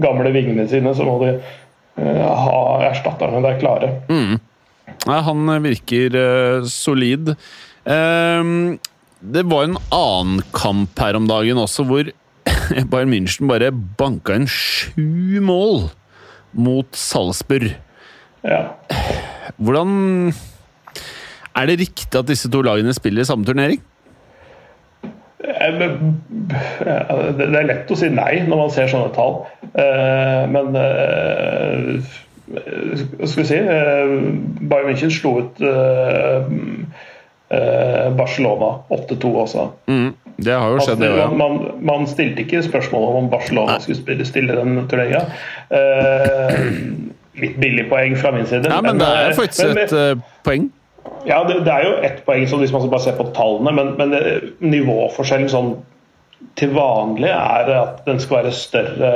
[0.00, 2.58] gamle vingene sine, så må de uh, ha
[2.90, 3.92] erstatterne der klare.
[5.06, 7.34] Nei, han virker uh, solid.
[7.86, 8.76] Uh,
[9.26, 12.10] det var en annen kamp her om dagen også, hvor
[12.92, 15.88] Bayern München bare banka inn sju mål
[16.56, 17.72] mot Salzburg.
[18.46, 18.76] Ja.
[19.56, 20.32] Hvordan
[21.56, 23.80] Er det riktig at disse to lagene spiller i samme turnering?
[25.66, 26.20] Eh, men-
[26.86, 26.98] ja,
[27.38, 29.42] Det er lett å si nei når man ser sånne tall,
[29.76, 32.00] Eh, men eh,
[33.26, 34.12] skal vi si eh,
[34.70, 36.46] Bayern München slo ut eh,
[37.50, 39.66] eh, Barcelona 8-2 også.
[39.90, 43.36] Mm, det har jo skjedd, det Altså, man, man, man stilte ikke spørsmål om Barcelona
[43.36, 45.24] Barcelona skulle spille, stille den turneringa.
[45.70, 46.64] Eh,
[47.42, 48.70] litt billig poeng fra min side.
[48.70, 50.70] Ja, men det er eh, faktisk men- et eh, poeng.
[51.26, 53.92] Ja, det, det er jo ett poeng sånn, hvis man bare ser på tallene, men,
[53.98, 54.20] men det,
[54.62, 55.70] nivåforskjellen sånn
[56.60, 59.10] til vanlig er at den skal være større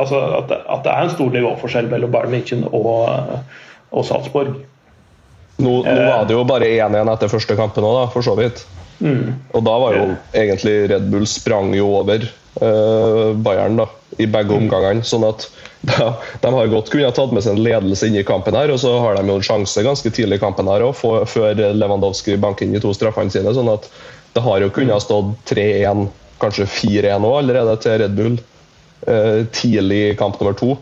[0.00, 3.36] altså at, det- at det er en stor nivåforskjell mellom Bayern München og,
[3.92, 4.54] og Salzburg.
[5.60, 8.64] Nå, nå var det jo bare 1-1 etter første kampen òg, for så vidt.
[9.52, 13.84] Og da var jo egentlig Red Bull sprang jo over eh, Bayern da,
[14.16, 15.04] i begge omgangene.
[15.04, 15.44] sånn at
[15.90, 18.80] da, de har godt kunnet tatt med seg en ledelse inn i kampen her, og
[18.82, 20.96] så har de jo en sjanse ganske tidlig i kampen her òg,
[21.28, 23.52] før Lewandowski banker inn de to straffene sine.
[23.54, 23.90] sånn at
[24.36, 26.08] det har jo kunnet stått 3-1,
[26.42, 28.34] kanskje 4-1 òg allerede til Red Bull
[29.08, 30.74] eh, tidlig i kamp nummer to.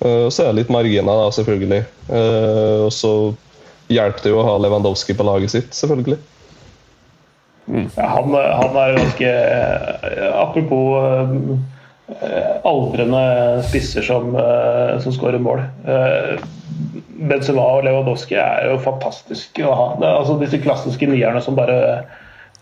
[0.00, 1.80] Eh, så er det litt marginer, da, selvfølgelig.
[2.08, 3.14] Eh, og så
[3.90, 6.18] hjelper det jo å ha Lewandowski på laget sitt, selvfølgelig.
[7.96, 10.96] Ja, han, han er ganske eh, Apropos
[12.10, 13.20] eh, aldrende
[13.68, 15.62] spisser som, eh, som skårer mål.
[15.86, 16.40] Eh,
[17.30, 19.88] Benzema og Lewandowski er jo fantastiske å ha.
[20.00, 21.76] Det er, altså Disse klassiske nierne som bare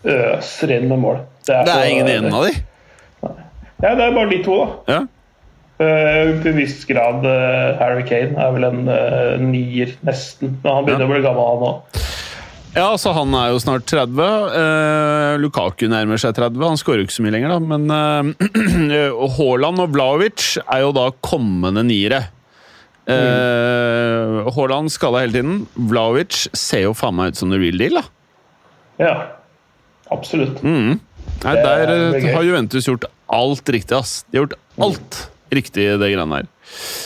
[0.03, 1.21] øser inn med mål.
[1.47, 2.53] Det er så- ingen igjen av de.
[3.81, 4.93] Ja, det er bare de to, da.
[4.93, 4.99] Ja.
[5.79, 10.57] Uh, til en viss grad uh, Harry Kane er vel en uh, nier, nesten.
[10.63, 11.07] Men han begynner Ja.
[11.07, 12.01] å bli gammel, han òg.
[12.75, 14.19] Ja, altså Han er jo snart 30.
[14.59, 16.61] Eh, Lukaku nærmer seg 30.
[16.69, 17.59] Han skårer jo ikke så mye lenger, da.
[17.71, 18.35] Men
[18.93, 22.21] eh, og Haaland og Vlaovic er jo da kommende niere.
[23.09, 25.63] Eh, Haaland skada hele tiden.
[25.89, 28.05] Vlaovic ser jo faen meg ut som the real deal, da.
[28.99, 29.13] Ja,
[30.13, 30.61] absolutt.
[30.61, 34.23] Nei, Der eh, har Juventus gjort alt riktig, ass.
[34.29, 35.19] De har gjort alt
[35.55, 36.49] riktig det greiene her.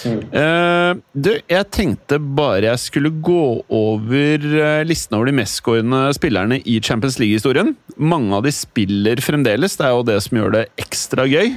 [0.03, 3.43] Eh, du, jeg tenkte bare jeg skulle gå
[3.74, 7.74] over eh, listen over de mestskårende spillerne i Champions League-historien.
[7.97, 11.55] Mange av de spiller fremdeles, det er jo det som gjør det ekstra gøy.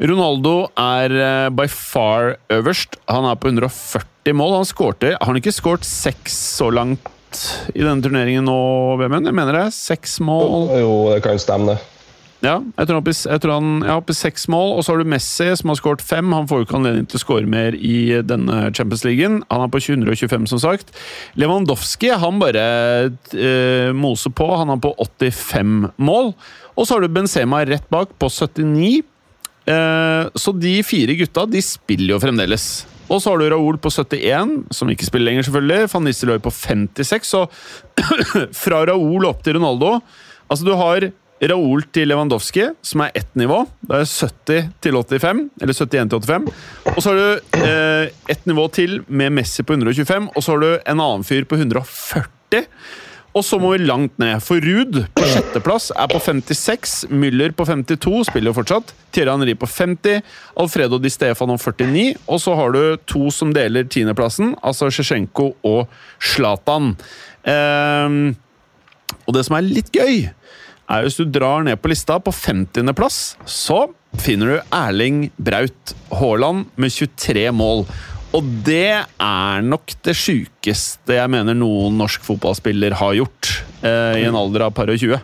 [0.00, 2.98] Ronaldo er eh, by far øverst.
[3.10, 4.56] Han er på 140 mål.
[4.58, 7.10] Han skårte Har han ikke skåret seks så langt
[7.74, 8.58] i denne turneringen nå,
[9.00, 9.28] Vemund?
[9.28, 9.66] Jeg mener det.
[9.76, 10.70] Seks mål.
[10.80, 11.93] Jo, det kan stemme, det.
[12.44, 12.88] Ja, jeg
[13.40, 16.04] tror, han, er oppe i seks mål, og så har du Messi som har skåret
[16.04, 16.28] fem.
[16.36, 19.30] Han får jo ikke anledning til å skåre mer i denne Champions League.
[19.48, 20.92] Han er på 125, som sagt.
[21.40, 22.66] Lewandowski han bare
[23.32, 24.50] eh, moser på.
[24.60, 26.34] Han er på 85 mål.
[26.76, 29.00] Og så har du Benzema rett bak, på 79.
[29.64, 32.68] Eh, så de fire gutta de spiller jo fremdeles.
[33.08, 35.88] Og så har du Raoul på 71, som ikke spiller lenger, selvfølgelig.
[35.92, 37.32] Van Nistelrooy på 56.
[37.32, 37.46] Så
[38.64, 39.96] fra Raoul opp til Ronaldo
[40.44, 41.06] Altså, du har
[41.42, 43.64] Raoul til Lewandowski, som er ett nivå.
[43.82, 46.52] Det er 70 til 85, eller 71 til 85.
[46.94, 50.62] Og så har du eh, ett nivå til med Messi på 125, og så har
[50.62, 52.68] du en annen fyr på 140.
[53.34, 56.92] Og så må vi langt ned, for Ruud på sjetteplass er på 56.
[57.10, 58.92] Müller på 52, spiller jo fortsatt.
[59.10, 60.22] Thierry Henry på 50.
[60.62, 62.12] Alfredo Di Stefano 49.
[62.30, 65.90] Og så har du to som deler tiendeplassen, altså Sjesjenko og
[66.22, 66.94] Zlatan.
[67.42, 68.22] Eh,
[69.24, 70.28] og det som er litt gøy,
[70.90, 73.86] er hvis du drar ned på lista på 50.-plass, så
[74.20, 77.86] finner du Erling Braut Haaland med 23 mål.
[78.34, 83.52] Og det er nok det sjukeste jeg mener noen norsk fotballspiller har gjort
[83.86, 85.22] eh, i en alder av par og 20.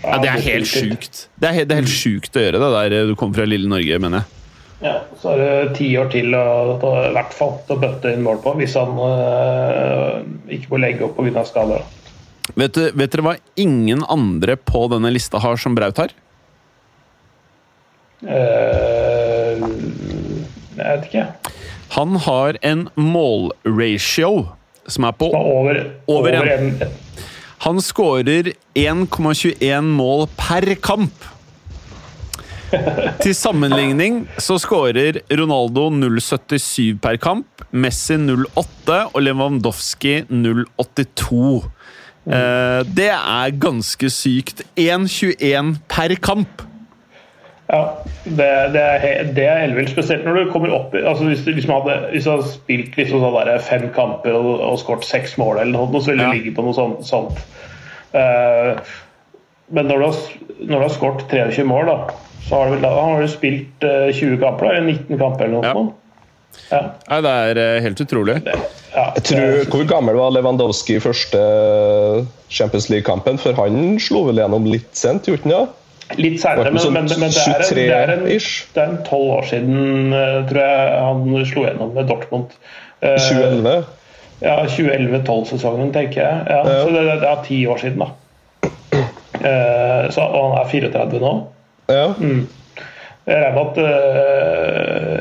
[0.00, 1.26] Ja, det er helt sjukt.
[1.36, 3.68] Det er helt, det er helt sjukt å gjøre det der du kommer fra lille
[3.68, 4.36] Norge, mener jeg.
[4.80, 6.44] Ja, så er det ti år til å,
[6.80, 10.22] i hvert fall til å bøtte inn mål på, hvis han øh,
[10.56, 11.44] ikke må legge opp pga.
[11.44, 11.84] skader.
[12.54, 16.14] Vet, du, vet dere hva ingen andre på denne lista har som Braut har?
[18.20, 19.60] Uh,
[20.76, 21.26] jeg vet ikke.
[21.96, 24.50] Han har en målratio
[24.90, 26.72] som er på Over, Over over en.
[26.80, 26.96] en.
[27.66, 31.26] Han skårer 1,21 mål per kamp.
[33.20, 41.66] Til sammenligning så skårer Ronaldo 0,77 per kamp, Messi 0,8 og Lewandowski 0,82.
[42.26, 44.62] Eh, det er ganske sykt.
[44.76, 46.66] 1,21 per kamp!
[47.70, 47.84] Ja,
[48.24, 49.92] det, det er, det er ellevilt.
[49.94, 53.22] Spesielt når du kommer opp altså Hvis du liksom hadde, hvis du hadde spilt liksom
[53.22, 56.32] sånn der fem kamper og, og skåret seks mål, eller noe, så ville Ja.
[56.32, 57.06] du ligge på noe sånt.
[57.06, 57.38] sånt.
[58.10, 58.74] Uh,
[59.70, 60.18] men når du har,
[60.66, 61.96] når du har skåret 23 mål, da,
[62.48, 65.54] så har du, da har du spilt uh, 20 kamper, da, eller 19 kamper eller
[65.60, 65.76] noe Ja.
[65.78, 65.94] sånt.
[66.70, 66.80] Ja.
[67.08, 68.36] Nei, det er eh, helt utrolig.
[68.46, 71.38] Ja, Jeg tror, Hvor gammel var Lewandowski i første
[72.50, 73.38] Champions League-kampen?
[73.42, 76.18] For han slo vel gjennom litt sent, gjorde han det?
[76.18, 78.98] Litt seinere, men, Sånn men, men det er en- det er en- det er en
[79.06, 82.50] tolv år siden, eh, tror jeg, han slo gjennom med Dortmund.
[83.02, 83.84] Eh, 2011?
[84.42, 86.46] Ja, 2011-12-sesongen, tenker jeg.
[86.48, 86.84] Ja, Ja.
[86.84, 88.10] Så det, det er ti år siden, da.
[89.40, 91.32] Eh, så, og han er 34 nå.
[91.88, 92.08] Ja.
[93.28, 93.80] Jeg regner med at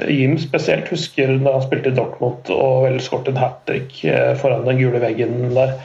[0.03, 3.99] uh, Jim spesielt husker da han spilte i Dortmund og vel skåret en hat trick
[4.07, 5.75] eh, foran den gule veggen der.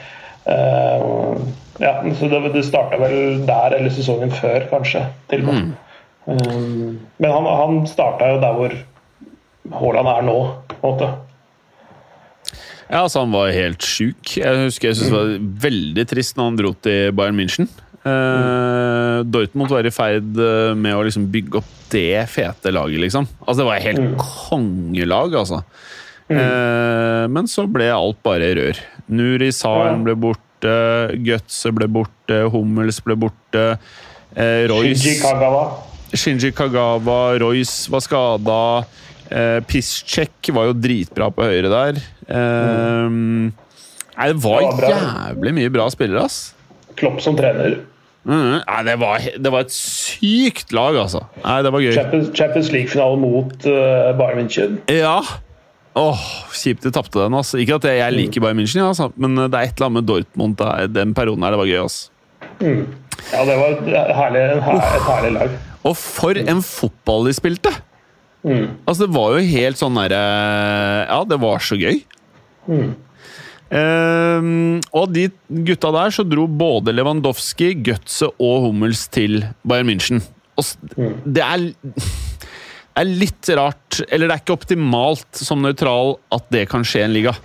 [0.45, 1.35] Uh,
[1.81, 5.05] ja, så Det, det starta vel der eller sesongen før, kanskje.
[5.29, 5.73] til og med.
[6.27, 8.75] Eh, men han, han starta jo der hvor
[9.75, 10.39] Haaland er nå,
[10.71, 11.11] på en måte.
[12.85, 14.37] Ja, altså Han var helt sjuk.
[14.37, 15.31] Jeg husker jeg syntes det var
[15.65, 17.69] veldig trist når han dro til Bayern München.
[18.05, 23.27] Eh, Dortmund var i ferd eh, med å liksom bygge opp det fete laget, liksom.
[23.45, 25.61] Altså Det var helt kongelag, altså.
[26.29, 28.81] Eh, men så ble alt bare rør.
[29.09, 30.75] Nuri Saren ble borte,
[31.25, 33.65] Gutse ble borte, Hummels ble borte.
[34.35, 35.65] Uh, Royce Shinji Kagawa.
[36.11, 38.61] Shinji Kagawa, Royce var skada.
[39.29, 42.01] Uh, Piszczek var jo dritbra på høyre der.
[42.25, 46.55] Eh, nei, det var Det var jævlig mye bra spillere, ass.
[46.97, 47.79] Klopp som trener.
[48.25, 51.23] Mm, nei, det var, det var et sykt lag, altså.
[51.43, 51.91] Nei, det var gøy.
[51.93, 54.79] Champions, Champions League-finale mot uh, Bayern München.
[54.89, 55.19] Ja.
[55.95, 57.37] Åh, Kjipt de tapte den.
[57.37, 57.59] altså.
[57.61, 59.11] Ikke at jeg, jeg liker Bayern München, ja, altså.
[59.15, 61.53] men det er et eller annet med Dortmund der, den perioden her.
[61.55, 61.81] Det var gøy.
[61.85, 62.11] altså.
[63.31, 65.55] Ja, det var et herlig, et herlig lag.
[65.85, 67.71] Og for en fotball de spilte!
[68.45, 70.19] Altså, det var jo helt sånn derre
[71.09, 72.01] Ja, det var så gøy.
[73.75, 75.27] Ehm, og de
[75.67, 80.21] gutta der så dro både Lewandowski, Gutse og Hummels til Bayern München.
[80.55, 80.69] Og
[81.25, 81.65] det er,
[82.95, 87.09] er litt rart, eller det er ikke optimalt som nøytral at det kan skje i
[87.09, 87.35] en liga.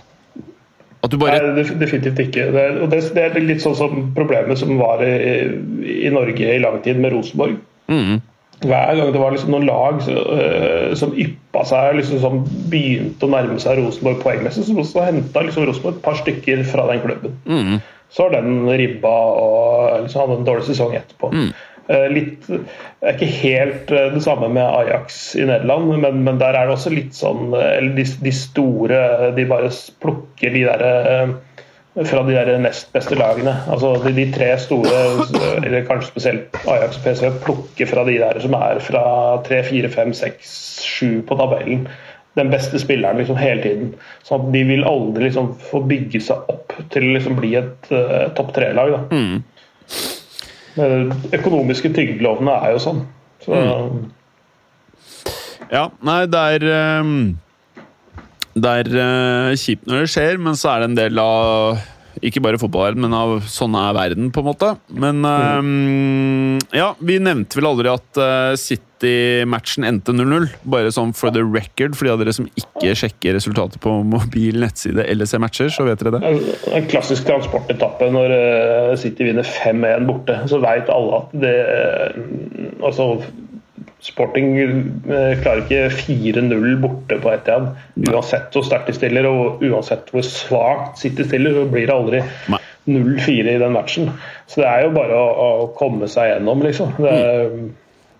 [1.01, 2.47] At du bare Nei, definitivt ikke.
[2.53, 5.15] Det er, og det, det er litt sånn som problemet som var i,
[6.05, 7.57] i Norge i lang tid med Rosenborg.
[8.61, 13.31] Hver gang det var liksom noen lag øh, som yppa seg, liksom, som begynte å
[13.33, 17.35] nærme seg Rosenborg poengmessig, så, så henta liksom Rosenborg et par stykker fra den klubben.
[18.11, 21.31] Så har den ribba og liksom hadde en dårlig sesong etterpå.
[21.91, 26.37] Eh, Litt, det er ikke helt uh, det samme med Ajax i Nederland, men, men
[26.39, 28.99] der er det også litt sånn Eller de, de store
[29.35, 29.71] De bare
[30.03, 31.33] plukker de der eh,
[31.95, 33.53] fra de der nest beste lagene.
[33.71, 35.01] Altså de, de tre store,
[35.65, 39.03] eller kanskje spesielt Ajax og PSV, plukker fra de der som er fra
[39.47, 40.55] 3, 4, 5, 6,
[40.87, 41.85] 7 på tabellen.
[42.39, 43.91] Den beste spilleren liksom hele tiden.
[44.23, 47.91] Så at de vil aldri liksom få bygge seg opp til å liksom bli et
[47.91, 48.95] uh, topp tre-lag.
[48.95, 49.21] da.
[50.79, 53.05] Men økonomiske tyngdelovene er jo sånn.
[53.43, 53.57] Så,
[55.71, 57.17] Ja, nei, det er ehm,
[58.53, 61.81] Det er uh, kjipt når det skjer, men så er det en del av
[62.19, 64.71] ikke bare fotballverden, men av sånn er verden, på en måte.
[64.91, 70.49] Men um, ja, vi nevnte vel aldri at uh, City-matchen endte 0-0.
[70.73, 74.59] Bare sånn for the record, for de av dere som ikke sjekker resultatet på mobil
[74.61, 76.33] nettside eller ser matcher, så vet dere det.
[76.33, 80.41] En en klassisk transportetappe når uh, City vinner 5-1 borte.
[80.51, 82.27] Så veit alle at det uh,
[82.81, 83.03] Altså,
[84.01, 87.69] Sporting eh, klarer ikke 4-0 borte på Etiad.
[88.09, 92.23] Uansett hvor sterkt de stiller og uansett hvor svakt City stiller, så blir det aldri
[92.89, 94.09] 0-4 i den matchen.
[94.49, 95.27] Så det er jo bare å,
[95.65, 96.95] å komme seg gjennom, liksom.
[97.01, 97.53] Det er,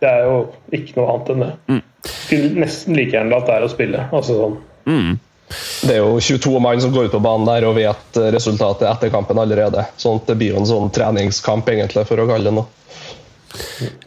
[0.01, 0.37] det er jo
[0.77, 1.81] ikke noe annet enn det.
[2.11, 4.05] Skulle nesten like gjerne latt være å spille.
[4.11, 4.61] Altså sånn.
[5.81, 9.11] Det er jo 22 mann som går ut på banen der og vet resultatet etter
[9.13, 9.83] kampen allerede.
[9.99, 12.69] Sånn at det blir jo en sånn treningskamp, egentlig, for å kalle det noe.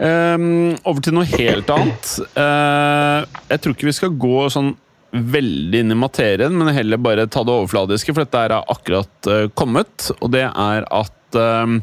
[0.02, 2.12] Ehm, over til noe helt annet.
[2.36, 4.74] Uh, jeg tror ikke vi skal gå sånn
[5.14, 9.46] veldig inn i materien, men heller bare ta det overfladiske, for dette er akkurat uh,
[9.54, 10.08] kommet.
[10.20, 11.82] Og det er at ehm,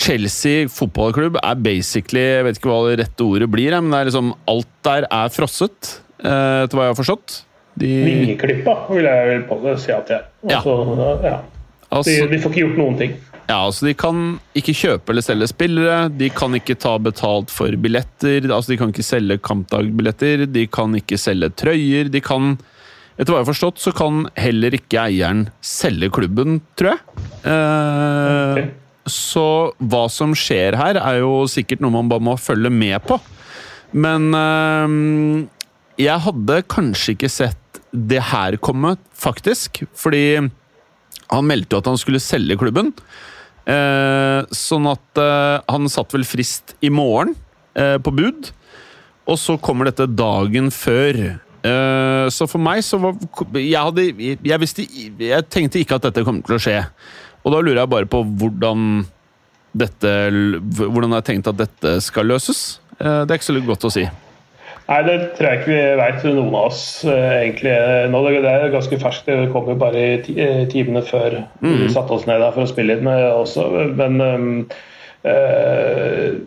[0.00, 4.10] Chelsea fotballklubb er basically Jeg vet ikke hva det rette ordet blir, men det er
[4.10, 7.40] liksom alt der er frosset, uh, etter hva jeg har forstått.
[7.80, 10.58] De, Vingeklippa, vil jeg vel på det si at jeg Ja.
[10.60, 11.38] altså, ja.
[11.90, 13.14] De, altså, de får ikke gjort noen ting.
[13.50, 17.74] Ja, altså De kan ikke kjøpe eller selge spillere, de kan ikke ta betalt for
[17.82, 22.54] billetter, altså de kan ikke selge kampdagbilletter, de kan ikke selge trøyer, de kan
[23.20, 27.24] Etter hva jeg har forstått, så kan heller ikke eieren selge klubben, tror jeg.
[27.52, 28.70] Eh, okay.
[29.04, 29.42] Så
[29.92, 33.18] hva som skjer her, er jo sikkert noe man bare må følge med på.
[33.92, 34.94] Men eh,
[36.00, 39.82] jeg hadde kanskje ikke sett det her komme, faktisk.
[39.92, 42.94] Fordi han meldte jo at han skulle selge klubben.
[43.70, 47.36] Eh, sånn at eh, han satt vel frist i morgen
[47.78, 48.50] eh, på bud,
[49.30, 51.38] og så kommer dette dagen før.
[51.60, 53.18] Så for meg så var
[53.52, 54.86] jeg, hadde, jeg, visste,
[55.20, 56.78] jeg tenkte ikke at dette kom til å skje.
[57.44, 59.04] Og da lurer jeg bare på hvordan
[59.76, 60.14] dette
[60.72, 62.80] Hvordan jeg har tenkt at dette skal løses.
[62.96, 64.06] Det er ikke så godt å si.
[64.90, 67.74] Nei, det tror jeg ikke vi veit, noen av oss eh, egentlig.
[68.10, 69.28] Nå, det er ganske ferskt.
[69.30, 71.76] Det kom jo bare i eh, timene før Mm.
[71.84, 73.68] vi satte oss ned der for å spille inn eh, også.
[73.94, 74.48] Men um,
[75.22, 76.40] eh,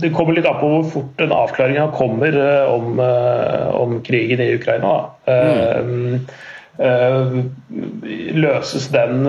[0.00, 2.38] det kommer litt an på hvor fort den avklaringa kommer
[2.72, 4.94] om, eh, om krigen i Ukraina.
[5.28, 5.38] Da.
[5.84, 6.24] Mm.
[6.74, 7.44] Uh,
[8.34, 9.28] løses den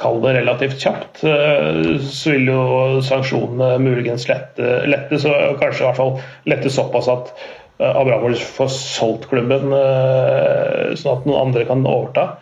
[0.00, 2.62] Kall det relativt kjapt, eh, så vil jo
[3.04, 6.16] sanksjonene muligens lette, lette så kanskje i hvert fall
[6.50, 7.32] lette såpass at
[7.80, 12.32] eh, Abramovic får solgt klubben, eh, sånn at noen andre kan overta.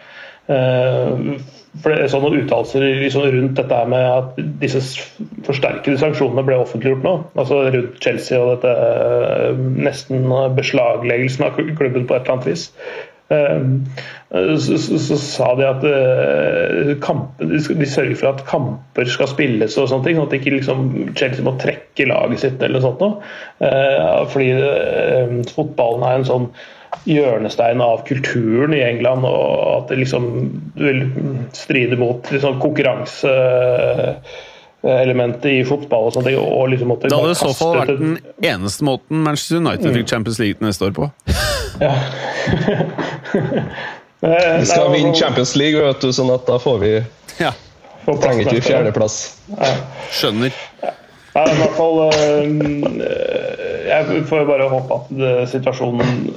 [0.45, 4.83] For det er sånne uttalelser liksom rundt dette med at disse
[5.47, 9.55] forsterkede sanksjonene ble offentliggjort nå, altså rundt Chelsea og dette
[9.89, 10.29] nesten
[10.59, 12.69] beslagleggelsen av klubben på et eller annet vis.
[13.33, 13.65] Eh,
[14.35, 19.77] Så, så, så sa de at eh, kampen, de, sørger for at kamper skal spilles
[19.79, 20.81] og sånne ting, sånn at ikke liksom
[21.15, 23.23] Chelsea må trekke laget sitt eller sånt noe.
[23.63, 26.51] Eh, Fordi eh, fotballen er en sånn
[27.07, 30.27] hjørnestein av kulturen i England, og at det liksom
[30.83, 31.05] vil
[31.55, 36.27] stride mot liksom, konkurranseelementet i fotball og ting.
[36.43, 40.11] Og liksom måtte Det hadde i så fall vært den eneste måten Manchester United fikk
[40.11, 41.05] Champions League neste år på.
[41.81, 41.95] Ja.
[44.25, 46.93] Eh, Vi skal vinne Champions League, vet du, sånn at da får vi
[47.43, 47.51] Ja,
[48.07, 49.17] trenger ikke vi fjerdeplass.
[50.17, 50.55] skjønner.
[51.35, 56.29] Nei, i hvert fall eh, Jeg får bare håpe at det, situasjonen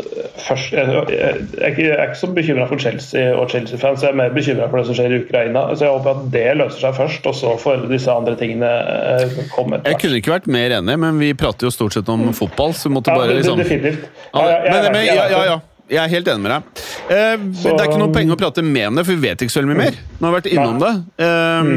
[0.48, 4.34] først Jeg, jeg, jeg, er ikke- så bekymra for Chelsea og Chelsea-fans, jeg er mer
[4.34, 5.64] bekymra for det som skjer i Ukraina.
[5.76, 9.38] Så jeg håper at det løser seg først, og så får disse andre tingene eh,
[9.54, 12.74] komme Jeg kunne ikke vært mer enig, men vi prater jo stort sett om fotball,
[12.78, 14.08] så vi måtte Ja, bare liksom Definitivt.
[14.34, 15.60] Ja, men, men, ja, ja, ja.
[15.88, 16.82] Jeg er helt enig med deg.
[17.08, 19.54] Eh, det er ikke noe poeng å prate med om det, for vi vet ikke
[19.54, 20.02] så mye mer.
[20.20, 20.94] Nå har vi vært innom det.
[21.24, 21.72] Eh,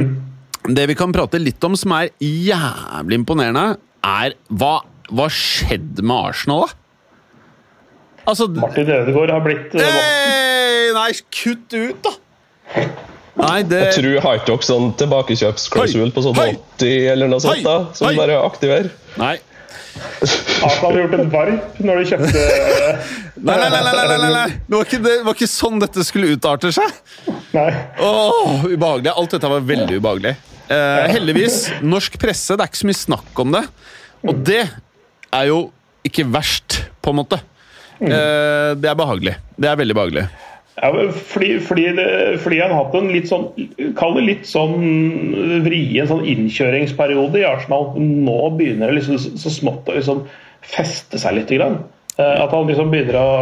[0.68, 6.30] Det vi kan prate litt om som er jævlig imponerende, er hva, hva skjedde med
[6.32, 6.76] Arsenal, da?
[8.28, 12.12] Altså Martin Ødegaard har blitt hey, Nei, kutt ut, da!
[13.40, 16.50] Nei, det Jeg tror har ikke dere sånn tilbakekjøpsklausul på sånn Hei!
[16.76, 18.18] 80 eller noe sånt, da, som Hei!
[18.20, 18.90] bare aktiverer?
[19.20, 19.38] Nei.
[20.20, 24.30] Arsenal hadde gjort en varp når de kjøpte eh, Nei, nei, nei, nei, nei, nei,
[24.36, 24.46] nei.
[24.52, 26.98] Det, var ikke, det var ikke sånn dette skulle utarte seg.
[27.56, 27.70] Nei.
[28.04, 29.14] Åh, ubehagelig.
[29.16, 30.34] Alt dette var veldig ubehagelig.
[30.70, 33.64] Eh, heldigvis, norsk presse, det er ikke så mye snakk om det.
[34.22, 34.62] Og det
[35.34, 35.64] er jo
[36.06, 37.40] ikke verst, på en måte.
[38.00, 39.34] Eh, det er behagelig.
[39.60, 40.24] Det er veldig behagelig.
[40.80, 42.06] Ja, fordi, fordi, det,
[42.40, 43.50] fordi han har hatt en litt sånn
[43.98, 44.78] Kall det litt sånn
[45.66, 47.90] vrien sånn innkjøringsperiode i Arsenal.
[48.00, 50.22] Nå begynner det liksom så smått å liksom
[50.64, 51.52] feste seg litt.
[51.52, 51.82] Grann.
[52.18, 53.32] Eh, At han liksom begynner å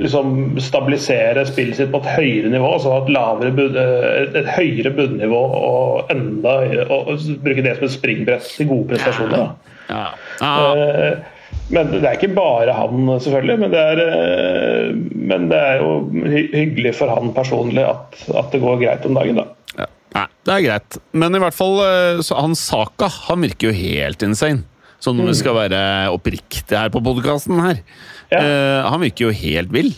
[0.00, 2.72] liksom stabilisere spillet sitt på et høyere nivå.
[2.76, 7.12] Altså et, lavere eh, et, høyere bunnivå og enda høyere, og,
[7.44, 9.44] bruke det som et springbrett til gode prestasjoner.
[9.44, 9.52] Ja.
[9.90, 10.08] Ja.
[10.46, 11.36] Ah, Eh,
[11.70, 13.56] Men det er ikke bare han, selvfølgelig.
[13.58, 14.92] Men det er,
[15.30, 15.90] men det er jo
[16.30, 19.46] hyggelig for han personlig at, at det går greit om dagen, da.
[19.78, 19.88] ja.
[20.14, 20.98] Nei, det er greit.
[21.10, 24.62] Men i hvert fall, hans så han Saka han virker jo helt insane.
[25.00, 25.80] Sånn når vi skal være
[26.12, 27.82] oppriktige her på podkasten her.
[28.30, 28.40] Ja.
[28.40, 29.94] Uh, han virker jo helt vill.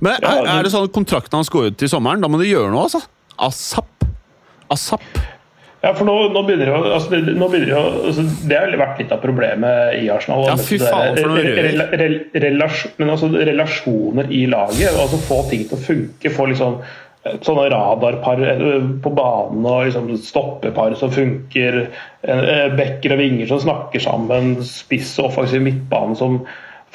[0.00, 2.22] Men er, er det sånn at kontrakten hans går ut til sommeren?
[2.24, 3.02] Da må du gjøre noe, altså.
[3.40, 4.06] Asap.
[4.72, 5.04] Asap.
[5.80, 8.98] Ja, for nå, nå begynner jo, altså det, nå begynner jo altså det har vært
[9.00, 10.42] litt av problemet i Arsenal.
[10.50, 11.86] Ja, fy faen, for noe rela-
[12.44, 14.90] relasjon- men altså relasjoner i laget.
[14.92, 16.34] altså Få ting til å funke.
[16.36, 16.82] Få liksom
[17.44, 21.84] sånne radarpar eh, på banen og liksom stoppepar som funker.
[22.22, 24.56] eh, Bekker og vinger som snakker sammen.
[24.66, 26.42] Spiss og offensiv midtbane som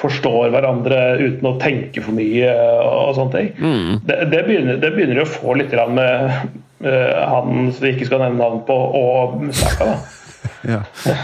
[0.00, 3.50] forstår hverandre uten å tenke for mye eh, og sånne ting.
[3.56, 3.92] Mm.
[4.04, 6.36] Det, det, begynner, det begynner å få litt med
[6.84, 9.88] uh, han som vi ikke skal nevne navn på, og Saka.
[9.94, 10.15] da.
[10.66, 10.80] Ja.
[11.06, 11.16] Ja,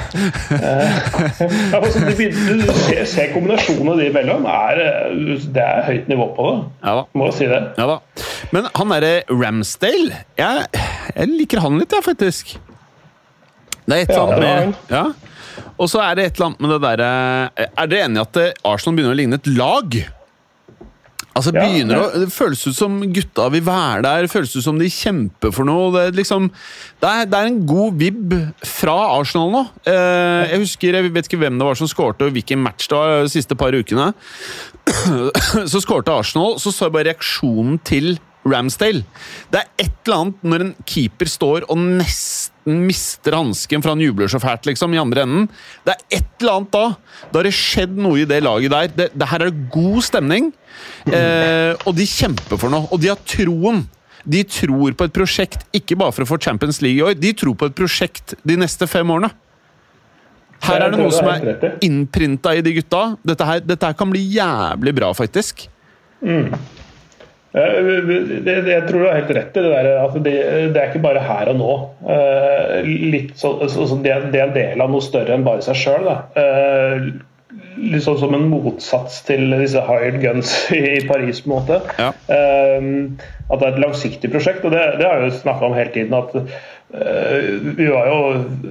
[1.80, 4.46] altså, de du ser, ser kombinasjonen av de imellom.
[4.46, 6.60] Er, eh, det er høyt nivå på det.
[6.84, 7.04] Ja da.
[7.18, 7.60] Må si det.
[7.80, 7.98] Ja da.
[8.54, 10.84] Men han derre Ramsdale jeg,
[11.16, 12.54] jeg liker han litt, jeg, faktisk.
[13.82, 15.04] Det er et eller annet med ja.
[15.74, 17.08] Og så er det et eller annet med det derre
[17.66, 20.02] Er dere enige i at eh, Arsenal begynner å ligne et lag?
[21.32, 24.80] Altså Ja, begynner å, Det føles ut som gutta vil være der, føles ut som
[24.80, 25.88] de kjemper for noe.
[25.94, 26.50] Det er, liksom,
[27.02, 28.34] det er, det er en god vib
[28.68, 29.62] fra Arsenal nå.
[29.88, 32.98] Eh, jeg husker, jeg vet ikke hvem det var som skårte, og hvilken match det
[32.98, 34.12] var de siste par ukene.
[35.72, 38.16] Så skårte Arsenal, så så jeg bare reaksjonen til
[38.48, 39.04] Ramsdale.
[39.52, 44.02] Det er et eller annet når en keeper står og nesten mister hansken for han
[44.02, 45.48] jubler så fælt, liksom, i andre enden.
[45.86, 46.84] Det er et eller annet da.
[47.30, 48.92] Da har det skjedd noe i det laget der.
[48.96, 50.52] Det, det her er god stemning,
[51.10, 52.86] eh, og de kjemper for noe.
[52.92, 53.84] Og de har troen.
[54.22, 57.16] De tror på et prosjekt, ikke bare for å få Champions League i år.
[57.18, 59.32] De tror på et prosjekt de neste fem årene.
[60.62, 63.16] Her er det noe som er innprinta i de gutta.
[63.26, 65.64] Dette her, dette her kan bli jævlig bra, faktisk.
[66.22, 66.54] Mm.
[67.52, 69.90] Det, det, jeg tror du har helt rett i det der.
[70.00, 70.36] at det,
[70.72, 71.74] det, er ikke bare her og nå.
[73.12, 75.76] Litt så, så, så det, det, er en del av noe større enn bare seg
[75.82, 76.08] sjøl.
[77.76, 81.44] Litt sånn som en motsats til disse hired guns i Paris.
[81.44, 81.82] på en måte.
[82.00, 82.12] Ja.
[82.32, 84.64] At det er et langsiktig prosjekt.
[84.64, 86.16] og Det, har jeg jo snakka om hele tiden.
[86.16, 86.81] at Eh,
[87.76, 88.16] vi var jo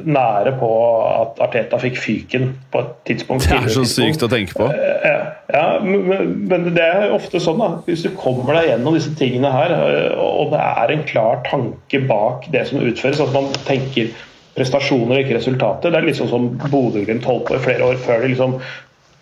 [0.06, 0.70] nære på
[1.10, 3.48] at Arteta fikk fyken på et tidspunkt.
[3.50, 4.68] Det er så sykt å tenke på.
[4.70, 7.72] Eh, ja, men, det er ofte sånn, da.
[7.88, 12.04] Hvis du kommer deg gjennom disse tingene her, eh, og det er en klar tanke
[12.12, 14.14] bak det som utføres, at man tenker
[14.54, 15.90] prestasjoner og ikke resultater.
[15.90, 18.58] Det er liksom som Bodø-Glimt holdt på i flere år før de liksom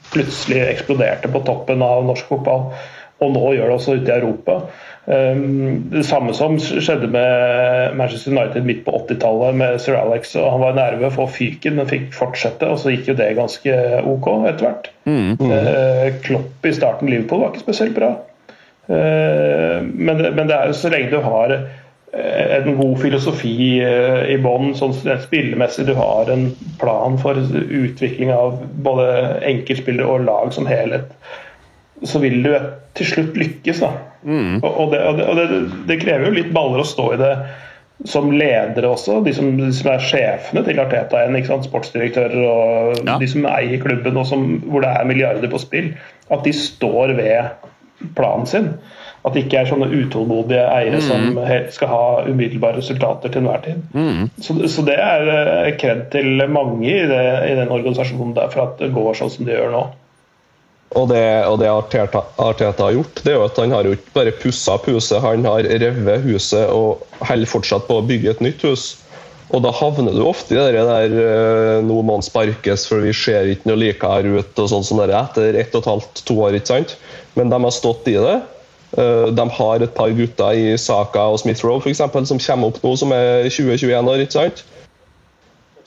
[0.10, 2.72] plutselig eksploderte på toppen av norsk fotball.
[3.20, 4.62] Og nå gjør det også ute i Europa.
[5.10, 10.36] Ehm, det samme som skjedde med Manchester United midt på 80-tallet med Sir Alex.
[10.36, 13.18] og Han var nære ved å få fyken, men fikk fortsette, og så gikk jo
[13.18, 14.92] det ganske OK etter hvert.
[15.10, 15.36] Mm.
[15.42, 16.20] Mm.
[16.26, 18.14] Klopp i starten Liverpool var ikke spesielt bra.
[18.88, 24.24] Ehm, men, men det er jo så lenge du har eh, en god filosofi eh,
[24.36, 24.94] i bånn, sånn
[25.26, 26.52] spillemessig du har en
[26.82, 29.10] plan for utvikling av både
[29.52, 31.12] enkeltspillere og lag som helhet,
[32.04, 32.54] så vil du
[32.98, 33.82] til slutt lykkes.
[33.84, 33.94] da.
[34.24, 34.60] Mm.
[34.64, 35.48] Og, det, og, det,
[35.88, 37.34] det, krever jo litt baller å stå i det
[38.08, 39.20] som ledere også.
[39.26, 41.64] De som, de som er sjefene til Arteta igjen.
[41.66, 43.18] Sportsdirektører og ja.
[43.20, 45.92] de som eier klubben og som, hvor det er milliarder på spill.
[46.32, 47.68] At de står ved
[48.16, 48.74] planen sin.
[49.28, 51.04] At det ikke er sånne utålmodige eiere mm.
[51.04, 51.40] som
[51.76, 53.82] skal ha umiddelbare resultater til enhver tid.
[53.92, 54.30] Mm.
[54.40, 58.70] Så, så, det er eh, kred til mange i, det, i den organisasjonen der for
[58.70, 59.84] at det går sånn som det gjør nå.
[60.98, 63.94] Og det, og det Arteta, Arteta, har gjort, det er jo at han har jo
[63.94, 68.34] ikke bare pussa opp huset, han har revet huset og holder fortsatt på å bygge
[68.34, 68.88] et nytt hus.
[69.54, 73.14] Og da havner du ofte i det der eh, nå må han sparkes, for vi
[73.18, 76.38] ser ikke noe likere ut og sånn som det etter ett og et halvt, to
[76.46, 76.58] år.
[76.58, 76.96] ikke sant?
[77.38, 78.36] Men de har stått i det.
[78.98, 83.14] Eh, de har et par gutter i Saka og Smith-Roe som kommer opp nå, som
[83.14, 84.26] er 20-21 år.
[84.26, 84.64] ikke sant?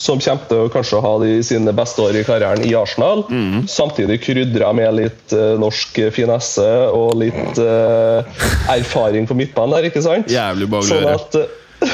[0.03, 3.23] Som kommer til å kanskje ha de sine beste år i karrieren i Arsenal.
[3.31, 3.69] Mm.
[3.71, 8.27] Samtidig krydra med litt uh, norsk finesse og litt uh,
[8.73, 10.31] erfaring på midtbanen der, ikke sant?
[10.33, 11.39] Jævlig sånn at,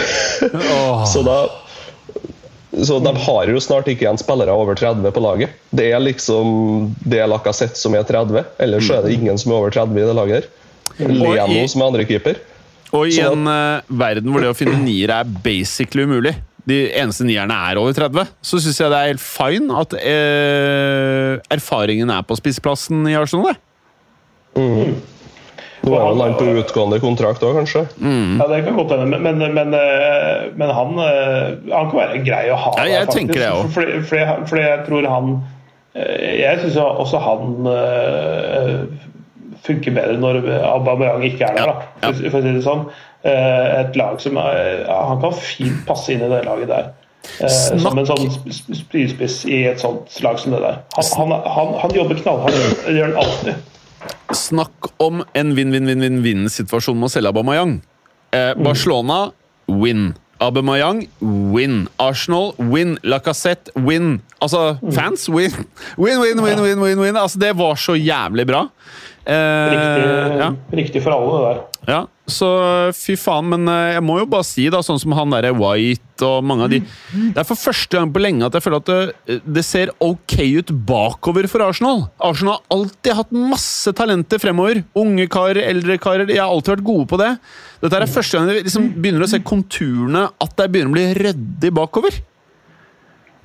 [0.56, 1.40] uh, så da
[2.78, 5.54] så de har jo snart ikke igjen spillere over 30 på laget.
[5.74, 9.16] Det er liksom det Lacassette som er 30, ellers er det mm.
[9.18, 10.52] ingen som er over 30 i det laget.
[11.00, 12.38] Leno som er andrekeeper.
[12.94, 16.38] Og i en uh, verden hvor det å finne niere er basically umulig,
[16.68, 21.36] de eneste nierne er over 30, så syns jeg det er helt fine at eh,
[21.54, 23.56] erfaringen er på spissplassen i Arsenal.
[24.58, 24.98] Mm.
[25.88, 27.84] Nå er han på utgående kontrakt òg, kanskje?
[28.02, 28.38] Mm.
[28.40, 32.22] Ja, Det kan godt hende, men, men, men, eh, men han, eh, han, kan være
[32.26, 32.72] grei å ha.
[32.80, 33.74] Ja, jeg der, tenker det også.
[33.76, 35.36] Fordi, fordi, fordi, jeg tror han
[35.94, 37.70] eh, Jeg syns også han
[39.68, 42.84] funker bedre når Aubameyang ikke er der, da, for, for å si det sånn.
[43.26, 46.92] Eh, et lag som er, Han kan fint passe inn i det laget der.
[47.40, 47.82] Eh, Snakk.
[47.82, 50.78] Som en sånn spydspiss i et sånt lag som det der.
[50.98, 52.86] Han, han, han, han jobber knallhardt.
[52.86, 53.74] Det gjør han alltid.
[54.38, 57.78] Snakk om en vinn-vinn-vinn-vinn-situasjon med å selge Aubameyang.
[58.30, 58.64] Eh, mm.
[58.64, 59.20] Barcelona
[59.66, 60.12] win.
[60.38, 61.02] Aubameyang
[61.52, 61.86] win.
[61.98, 62.96] Arsenal win.
[63.02, 64.20] Lacassette win.
[64.38, 64.92] Altså, mm.
[64.94, 65.54] fans win.
[66.02, 67.18] Win, win, win, win, win, win.
[67.18, 68.68] Altså, det var så jævlig bra.
[69.28, 70.52] Eh, riktig, ja.
[70.72, 71.58] riktig, for alle, det der.
[71.90, 71.98] Ja,
[72.32, 72.48] så
[72.96, 73.48] fy faen.
[73.52, 76.64] Men eh, jeg må jo bare si, da, sånn som han derre White og mange
[76.66, 79.62] av de Det er for første gang på lenge at jeg føler at det, det,
[79.66, 82.06] ser ok ut bakover for Arsenal.
[82.18, 84.82] Arsenal har alltid hatt masse talenter fremover.
[84.98, 86.26] Unge karer, eldre karer.
[86.28, 87.34] De har alltid vært gode på det.
[87.84, 91.06] Dette er første gang vi liksom begynner å se konturene, at det begynner å bli
[91.22, 92.18] ryddig bakover.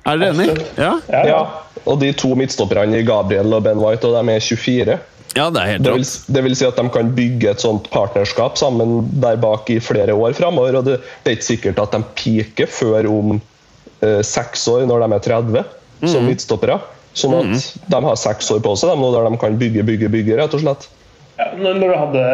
[0.04, 0.66] Er dere enig?
[0.76, 0.92] Ja?
[1.24, 1.40] ja?
[1.88, 4.98] Og de to midtstopperne, Gabriel og Ben White, og de er 24.
[5.34, 6.06] Ja, Det er helt det vil,
[6.36, 10.14] det vil si at de kan bygge et sånt partnerskap sammen der bak i flere
[10.14, 10.78] år framover.
[10.78, 15.04] Og det, det, er ikke sikkert at de peaker før om eh, seks år, når
[15.04, 15.64] de er 30,
[16.02, 16.10] mm.
[16.12, 16.78] som midtstoppere.
[17.14, 17.88] Sånn at mm.
[17.94, 20.62] de har seks år på seg de, der de kan bygge, bygge, bygge, rett og
[20.62, 20.88] slett.
[21.34, 22.24] Ja, når du hadde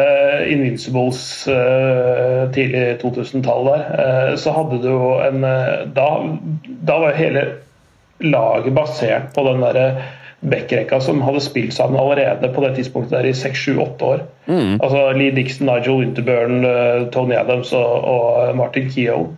[0.53, 6.09] Invincibles uh, tidlig 2000-tall der, uh, så hadde du jo en uh, da,
[6.85, 7.47] da var hele
[8.21, 9.87] laget basert på den derre
[10.41, 14.23] backrekka som hadde spilt sammen allerede på det tidspunktet der i 6-7-8 år.
[14.83, 19.37] Altså Lee Dixon, Nigel Winterburn, eh, Tony Adams og, og Martin Keown.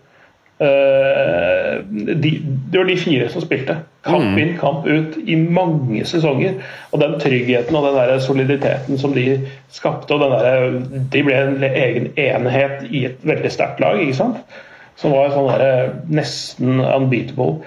[0.63, 1.83] Uh,
[2.23, 2.29] de,
[2.71, 3.75] det var de fire som spilte.
[4.05, 6.53] Kamp inn, kamp ut i mange sesonger.
[6.91, 9.41] Og den tryggheten og den der soliditeten som de
[9.73, 10.77] skapte, og den der,
[11.11, 13.99] de ble en egen enhet i et veldig sterkt lag.
[13.99, 14.55] ikke sant?
[14.99, 17.63] Som var sånn der, nesten unbeatable.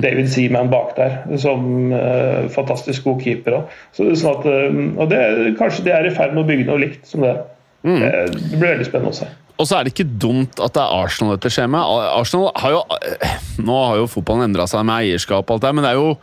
[0.00, 3.58] David Seaman bak der, som uh, fantastisk god keeper.
[3.96, 5.20] Så, sånn at, uh, og det,
[5.60, 7.36] kanskje de er i ferd med å bygge noe likt som det.
[7.84, 8.00] Mm.
[8.00, 9.28] Det blir veldig spennende å se.
[9.60, 11.84] Og så er det ikke dumt at det er Arsenal dette skjer med.
[12.16, 12.82] Arsenal har jo
[13.60, 16.14] Nå har jo fotballen endra seg med eierskap og alt det, men det er jo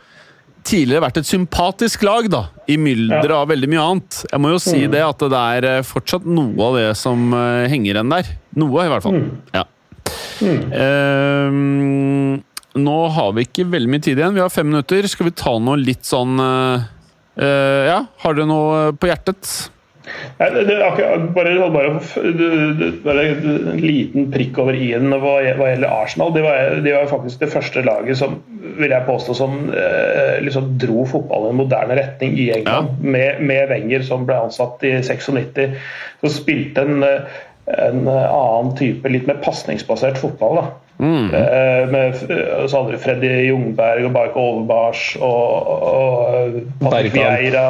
[0.68, 2.42] tidligere vært et sympatisk lag, da.
[2.68, 4.20] I mylderet av veldig mye annet.
[4.32, 7.68] Jeg må jo si det at det er eh, fortsatt noe av det som eh,
[7.70, 8.32] henger igjen der.
[8.58, 9.20] Noe, i hvert fall.
[9.54, 9.64] Ja.
[10.82, 12.42] Ehm,
[12.78, 14.36] nå har vi ikke veldig mye tid igjen.
[14.36, 15.08] Vi har fem minutter.
[15.10, 16.86] Skal vi ta noe litt sånn eh,
[17.40, 19.70] eh, Ja, har dere noe på hjertet?
[20.38, 21.88] Nei, det, det, akkurat, bare, bare,
[22.24, 26.32] det- det- bare en liten prikk over i-en hva, hva gjelder Arsenal.
[26.32, 28.38] De var, de var faktisk det første laget som
[28.78, 33.02] vil jeg påstå som eh, liksom dro fotballen i en moderne retning i England.
[33.04, 35.76] Med, med Wenger som ble ansatt i 96.
[36.24, 37.28] Så spilte en, eh,
[37.76, 40.56] en annen type, litt mer pasningsbasert fotball.
[40.62, 40.68] da.
[40.98, 41.28] Mm.
[41.92, 47.38] med eh, så hadde du Freddy Jungberg og Bark Overbars og, og Patrick Bergkamp.
[47.38, 47.66] Vieira,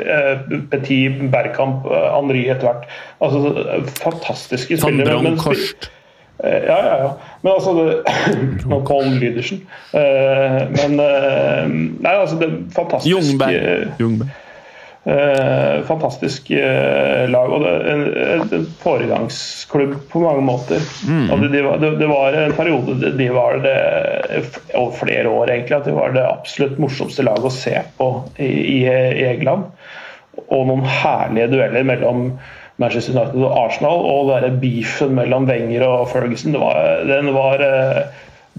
[0.00, 0.38] eh,
[0.72, 2.86] Petit, Bergkamp, Henri Henry etter hvert.
[3.20, 5.36] Altså, eh, fantastiske spillere.
[5.36, 5.90] spi-
[6.42, 7.08] Eh, Ja, ja, ja.
[7.42, 7.98] Men altså det,
[8.70, 9.60] Nå Colin Lydersen.
[9.92, 11.66] Eh, Men eh,
[12.00, 13.92] Nei, altså det fantastiske Jungberg.
[14.00, 14.30] Jungberg.
[15.04, 17.52] Eh, fantastisk eh, lag.
[17.52, 18.04] Og det en,
[18.52, 20.84] en, foregangsklubb på mange måter.
[21.32, 23.76] Og det, de var, det, det var en periode de- var det
[24.74, 28.50] over flere år egentlig, at de var det absolutt morsomste laget å se på i,
[28.50, 29.68] i, i England.
[30.48, 32.30] Og noen herlige dueller mellom
[32.80, 34.04] Manchester United og Arsenal.
[34.08, 38.02] Og den beefen mellom Wenger og Ferguson, det var, den var eh,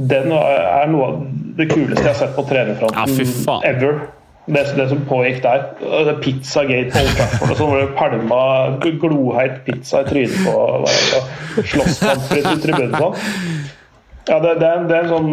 [0.01, 1.15] den er noe av
[1.57, 3.97] det kuleste jeg har sett på trenerfronten Ja, ever.
[4.45, 5.67] Det, det som pågikk der.
[6.07, 10.55] Det Pizzagate på Old Trafford og sånn, hvor det pælma gloheit pizza i trynet på
[10.55, 11.21] hverandre.
[11.73, 13.69] Slåsskamper i tribunen og sånn.
[14.29, 15.31] Ja, det, det, er, det, er en sånn,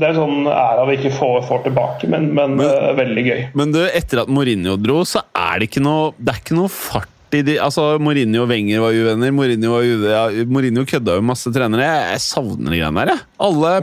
[0.00, 3.40] det er en sånn æra vi ikke får, får tilbake, men, men, eh, veldig gøy.
[3.60, 6.72] Men du, etter at Mourinho dro, så er det ikke noe, det er ikke noe
[6.72, 9.34] fart i de Altså, Mourinho og Wenger var uvenner.
[9.34, 11.86] Mourinho, var uvenner, Mourinho kødda jo masse trenere.
[11.86, 13.26] Jeg, savner de greiene der, jeg.
[13.46, 13.74] Alle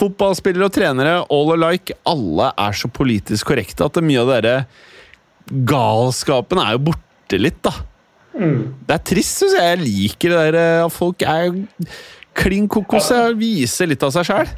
[0.00, 4.56] fotballspillere og trenere, all alike, alle er så politisk korrekte at mye av dere
[5.50, 7.72] galskapen er jo borte litt, da.
[8.40, 9.66] Det er trist, syns jeg.
[9.66, 11.50] Jeg liker det der eh, at folk er
[12.38, 13.10] klin kokos.
[13.38, 14.52] Viser litt av seg sjæl.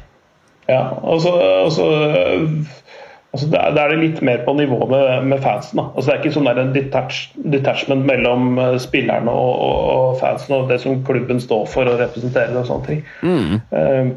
[0.69, 1.87] Ja, og så
[3.33, 5.79] altså da er det litt mer på nivå med, med fansen.
[5.79, 5.87] Da.
[5.93, 7.21] Altså det er ikke sånn der en detach,
[7.55, 11.97] detachment mellom eh, spillerne og, og, og fansen og det som klubben står for og
[12.01, 13.01] representerer og sånne ting.
[13.73, 14.11] Eh,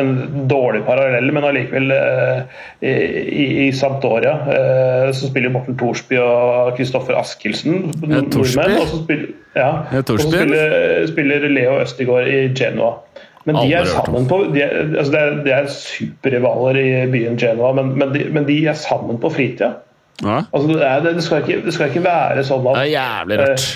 [0.00, 0.12] en
[0.50, 6.74] dårlig parallell, men allikevel uh, i, i, i Sampdoria eh, så spiller Morten Thorsby og
[6.76, 8.76] Kristoffer Askildsen nordmenn.
[8.80, 9.70] Og så spiller, ja,
[10.02, 12.98] og så spiller, spiller Leo Østigård i Genoa.
[13.44, 17.36] Men de er sammen på de er, altså det, er, de er superrivaler i byen
[17.40, 19.74] Genoa, men, men, de, men de er sammen på fritida.
[20.22, 20.44] Ja.
[20.54, 23.66] Altså det, er, det, skal ikke, det skal ikke være sånn Det er jævlig rart.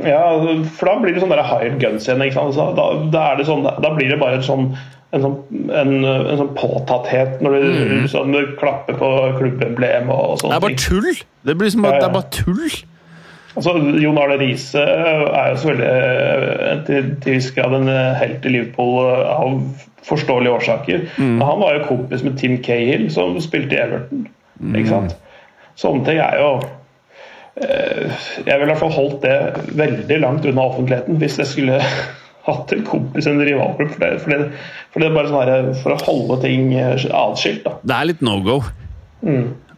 [0.00, 2.24] ja, altså, For da blir det sånn hired guns igjen.
[2.24, 4.72] Altså, da, da, sånn, da blir det bare sånn
[5.12, 5.34] en sånn,
[5.76, 10.64] en, en sånn påtatthet når du, sånn, du klapper på klubbemblem og, og Det er
[10.64, 11.10] bare tull!
[11.44, 12.00] Det blir som at Ja, ja.
[12.00, 12.78] det er bare tull.
[13.52, 18.46] Altså, Jon Arne Riise er jo selvfølgelig eh, til til viss grad en eh, helt
[18.48, 19.58] i Liverpool eh, av
[20.08, 21.02] forståelige årsaker.
[21.18, 21.34] Mm.
[21.36, 24.24] Men han var jo kompis med Tim Cahill, som spilte i Everton.
[24.72, 25.16] Ikke sant?
[25.80, 26.50] Sånne ting er jo
[27.52, 31.80] Jeg ville i hvert fall holdt det veldig langt unna offentligheten hvis jeg skulle
[32.48, 33.92] hatt en kompis i en rivalklubb.
[33.92, 34.62] For det, for det,
[34.94, 37.66] for det er bare sånn her, for å holde ting atskilt.
[37.66, 37.76] da.
[37.84, 38.62] Det er litt no go.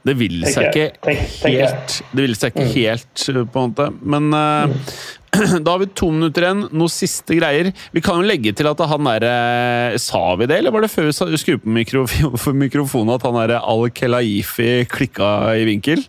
[0.04, 0.70] Det vil seg Mm.
[0.70, 1.20] Ikke Tenk-.
[1.24, 1.50] Mm.
[1.56, 3.86] helt Det vil seg ikke helt, uh, på en måte.
[4.14, 4.96] Men uh,
[5.64, 6.64] da har vi to minutter igjen.
[6.72, 7.70] Noen siste greier.
[7.94, 11.08] Vi kan jo legge til at han derre Sa vi det, eller var det før
[11.10, 16.04] vi skrudde på mikrofonen at han derre Al-Kelaifi klikka i vinkel?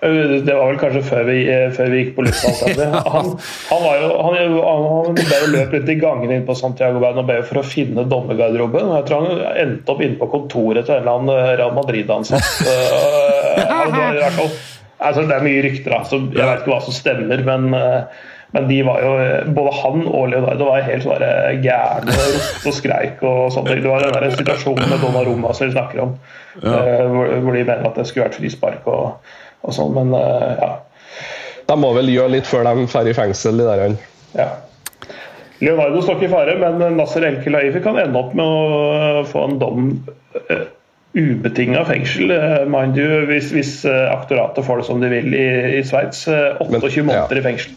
[0.00, 2.52] Eh, Det var vel kanskje før vi, eh, før vi gikk på lufta.
[3.14, 3.32] Han,
[3.70, 7.00] han, var jo, han, han, han ble jo løp litt i gangene inn på Santiago
[7.02, 8.92] Bernabeu for å finne dommergarderoben.
[9.00, 12.48] Jeg tror han endte opp inne på kontoret til en eller annen Real Madrid-ansatt.
[13.58, 17.42] Eh, altså, det er mye rykter, da, så jeg vet ikke hva som stemmer.
[17.46, 18.26] men eh,
[18.56, 19.10] men de var jo,
[19.52, 21.20] både han og Leonardo var helt sånn
[21.60, 23.18] gærne og ropte og skreik.
[23.20, 23.68] og sånt.
[23.68, 26.14] Det var den der situasjonen med Donnarumma som vi snakker om.
[26.62, 28.88] eh, Hvor, hvor de mener at det skulle vært frispark.
[28.88, 29.18] og
[29.62, 30.70] og, sånn, men eh, ja.
[31.68, 34.00] De må vel gjøre litt før de drar i fengsel, de der.
[34.38, 34.48] ja.
[35.58, 39.42] Leonardo står ikke i fare, men Nasser Enkel Aifi kan ende opp med å få
[39.48, 39.88] en dom
[40.38, 40.66] uh,
[41.18, 45.46] ubetinga fengsel, eh, mind you, hvis, hvis eh, aktoratet får det som de vil i,
[45.78, 46.26] i Sveits.
[46.28, 47.04] eh, 28 Men, ja.
[47.08, 47.76] måneder i fengsel.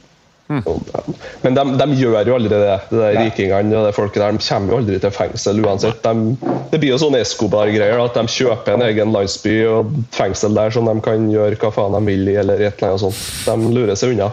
[1.42, 2.76] Men de, de gjør jo aldri det.
[2.92, 6.04] de der rikingene og det folket der, de kommer jo aldri til fengsel uansett.
[6.04, 6.36] De,
[6.72, 8.02] det blir jo sånne Escobar-greier.
[8.04, 11.98] At de kjøper en egen landsby og fengsel der som de kan gjøre hva faen
[11.98, 13.22] de vil i, eller et eller annet sånt.
[13.48, 14.32] De lurer seg unna.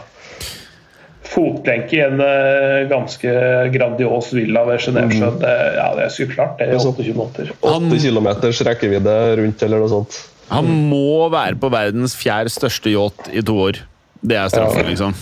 [1.28, 3.32] Fotlenke i en eh, ganske
[3.74, 5.36] grandios villa ved Genévesjøen.
[5.36, 5.42] Mm.
[5.76, 6.56] Ja, det er så klart.
[6.60, 7.50] Det er 28 måneder.
[7.66, 8.28] Han- 8 km
[8.70, 10.16] rekkevidde rundt, eller noe sånt.
[10.48, 13.82] Han må være på verdens fjerde største yacht i to år.
[14.20, 14.88] Det er straffe, Ja.
[14.88, 15.12] liksom.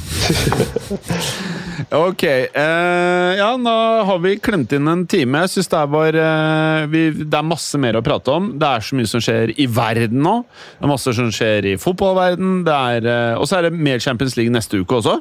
[1.93, 2.23] Ok.
[2.25, 3.75] Eh, ja, nå
[4.09, 5.43] har vi klemt inn en time.
[5.45, 8.49] Jeg synes det bare eh, vi, Det er masse mer å prate om.
[8.59, 10.35] Det er så mye som skjer i verden nå.
[10.79, 12.63] Det er masse som skjer i fotballverden.
[12.67, 15.19] Det er, eh, og så er det mer Champions League neste uke også.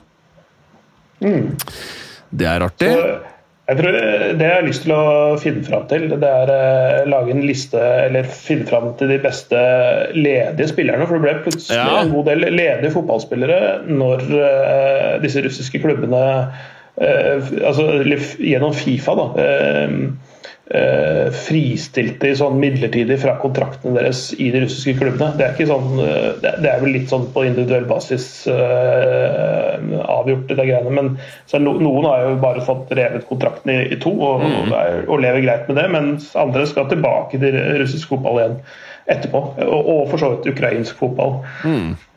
[1.20, 2.92] Det er artig.
[2.96, 3.35] Så
[3.66, 7.34] Jeg tror Det jeg har lyst til å finne fram til, det er å lage
[7.34, 9.58] en liste eller finne fram til de beste
[10.14, 11.08] ledige spillerne.
[11.10, 12.04] For det ble plutselig Ja.
[12.04, 13.60] en god del ledige fotballspillere
[13.90, 16.22] når eh, disse russiske klubbene
[17.02, 17.90] eh, altså,
[18.38, 19.28] Gjennom Fifa da,
[20.74, 25.34] eh, fristilte i sånn midlertidig fra kontraktene deres i de russiske klubbene.
[25.38, 30.48] Det er, ikke sånn, eh, det er vel litt sånn på individuell basis eh, avgjort,
[30.50, 30.96] det greiene.
[30.96, 31.14] Men
[31.66, 35.46] noen har jo bare fått revet kontrakten i, i to og, og, er- og lever
[35.46, 38.60] greit med det, mens andre skal tilbake til russisk fotball igjen
[39.06, 39.42] etterpå.
[39.62, 41.36] Og, og for så vidt ukrainsk fotball.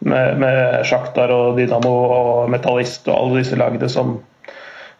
[0.08, 4.14] Med, med Sjaktar og Dynamo og Metallist og alle disse lagene som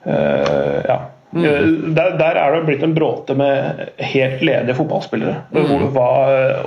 [0.05, 0.99] uh, ja.
[1.36, 5.42] Eh, Der, der er det blitt en bråte med helt ledige fotballspillere.
[5.52, 5.88] Mm.
[5.92, 6.10] hva,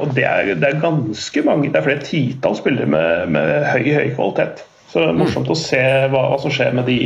[0.01, 3.88] og det er, det er ganske mange, det er flere titalls spillere med, med høy
[3.93, 4.66] høy kvalitet.
[4.91, 5.82] Så det er morsomt å se
[6.12, 6.99] hva, hva som skjer med de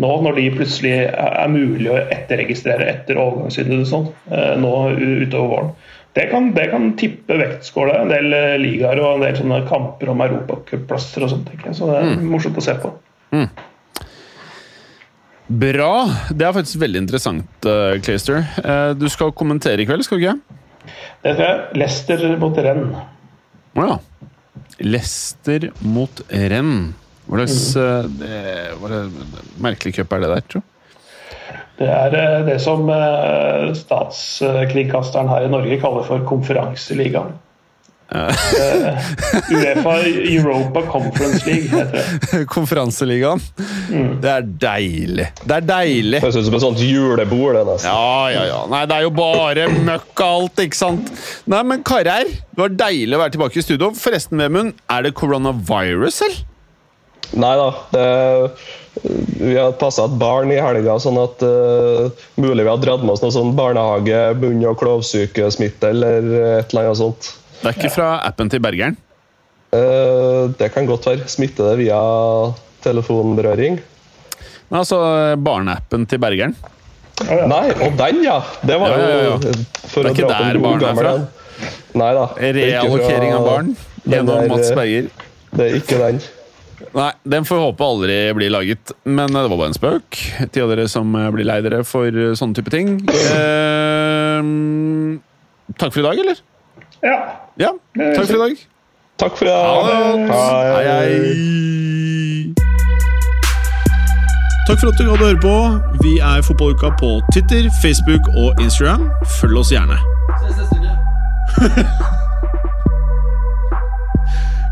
[0.00, 5.72] nå, når de plutselig er, mulig å etterregistrere etter overgangsvinduet sånn, eh, nå utover våren.
[6.16, 10.22] Det kan, det kan tippe vektskåla en del eh, ligaer og en del kamper om
[10.26, 11.52] europacupplasser og sånt.
[11.76, 12.94] Så det er morsomt å se på.
[15.50, 15.92] Bra.
[16.30, 18.44] Det er faktisk veldig interessant, uh, Clayster.
[18.62, 20.58] Uh, du skal kommentere i kveld, skal du ikke?
[21.24, 21.80] Det skal jeg.
[21.82, 22.86] Lester mot Renn.
[23.76, 23.98] Å ja.
[24.86, 26.74] Lester mot Renn.
[27.30, 29.00] Hva slags eh, er det,
[29.62, 30.62] merkelig cup er det der, tro?
[31.78, 37.36] Det er eh, det som eh, statskringkasteren her i Norge kaller for konferanseligaen.
[38.10, 39.10] Eh,
[39.54, 42.40] Uefa Europa Conference League heter det.
[42.50, 43.42] Konferanseligaen.
[44.22, 45.28] Det er deilig.
[45.44, 46.22] Det er deilig.
[46.24, 47.54] Høres ut som et sånt julebord.
[47.54, 47.90] det nesten.
[47.90, 48.60] Ja, ja, ja.
[48.72, 51.14] Nei, det er jo bare møkk og alt, ikke sant?
[51.50, 53.92] Nei, men karer, det var deilig å være tilbake i studio.
[53.96, 56.46] Forresten, Vemund, er det coronavirus, eller?
[57.40, 57.66] Nei da.
[57.94, 58.06] Det,
[59.38, 62.10] vi har passa et barn i helga, sånn at uh,
[62.42, 66.26] mulig vi har dratt med oss noe sånn barnehage, bunn- og klovsykesmitte eller
[66.58, 67.30] et eller annet sånt.
[67.60, 68.96] Det er ikke fra appen til Bergeren.
[69.70, 71.28] Uh, det kan godt være.
[71.30, 72.00] Smitter det via
[72.84, 73.78] telefonberøring?
[74.70, 75.00] Men altså
[75.42, 76.56] barneappen til Bergeren.
[77.28, 78.38] Nei, og den, ja!
[78.64, 79.24] Det var Ja, ja, ja.
[79.28, 79.54] jo
[79.90, 81.14] For Det er ikke dra der barn er fra?
[82.00, 82.26] Nei da.
[82.40, 83.72] er Reallokering av barn
[84.06, 85.08] gjennom der, Mats eh, Berger.
[85.50, 86.20] Det er ikke den.
[86.96, 88.94] Nei, den får vi håpe aldri blir laget.
[89.04, 90.20] Men eh, det var bare en spøk
[90.54, 92.96] til av dere som blir lei dere for sånne type ting.
[94.30, 94.46] Eh,
[95.76, 96.38] takk for i dag, eller?
[97.02, 97.16] Ja.
[97.56, 97.70] ja.
[98.14, 98.56] Takk for i dag.
[99.16, 99.88] Takk for i dag.
[100.30, 100.84] Hei.
[100.86, 102.54] Hei.
[104.68, 105.56] Takk for at du hadde å høre på.
[106.04, 109.08] Vi er Fotballuka på Twitter, Facebook og Instagram.
[109.40, 109.96] Følg oss gjerne.
[110.42, 110.92] Ses neste uke.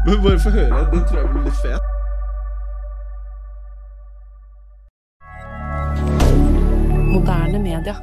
[0.07, 0.85] Men bare få høre.
[0.93, 1.83] Den tror jeg blir litt fet.
[7.09, 7.97] Moderne media.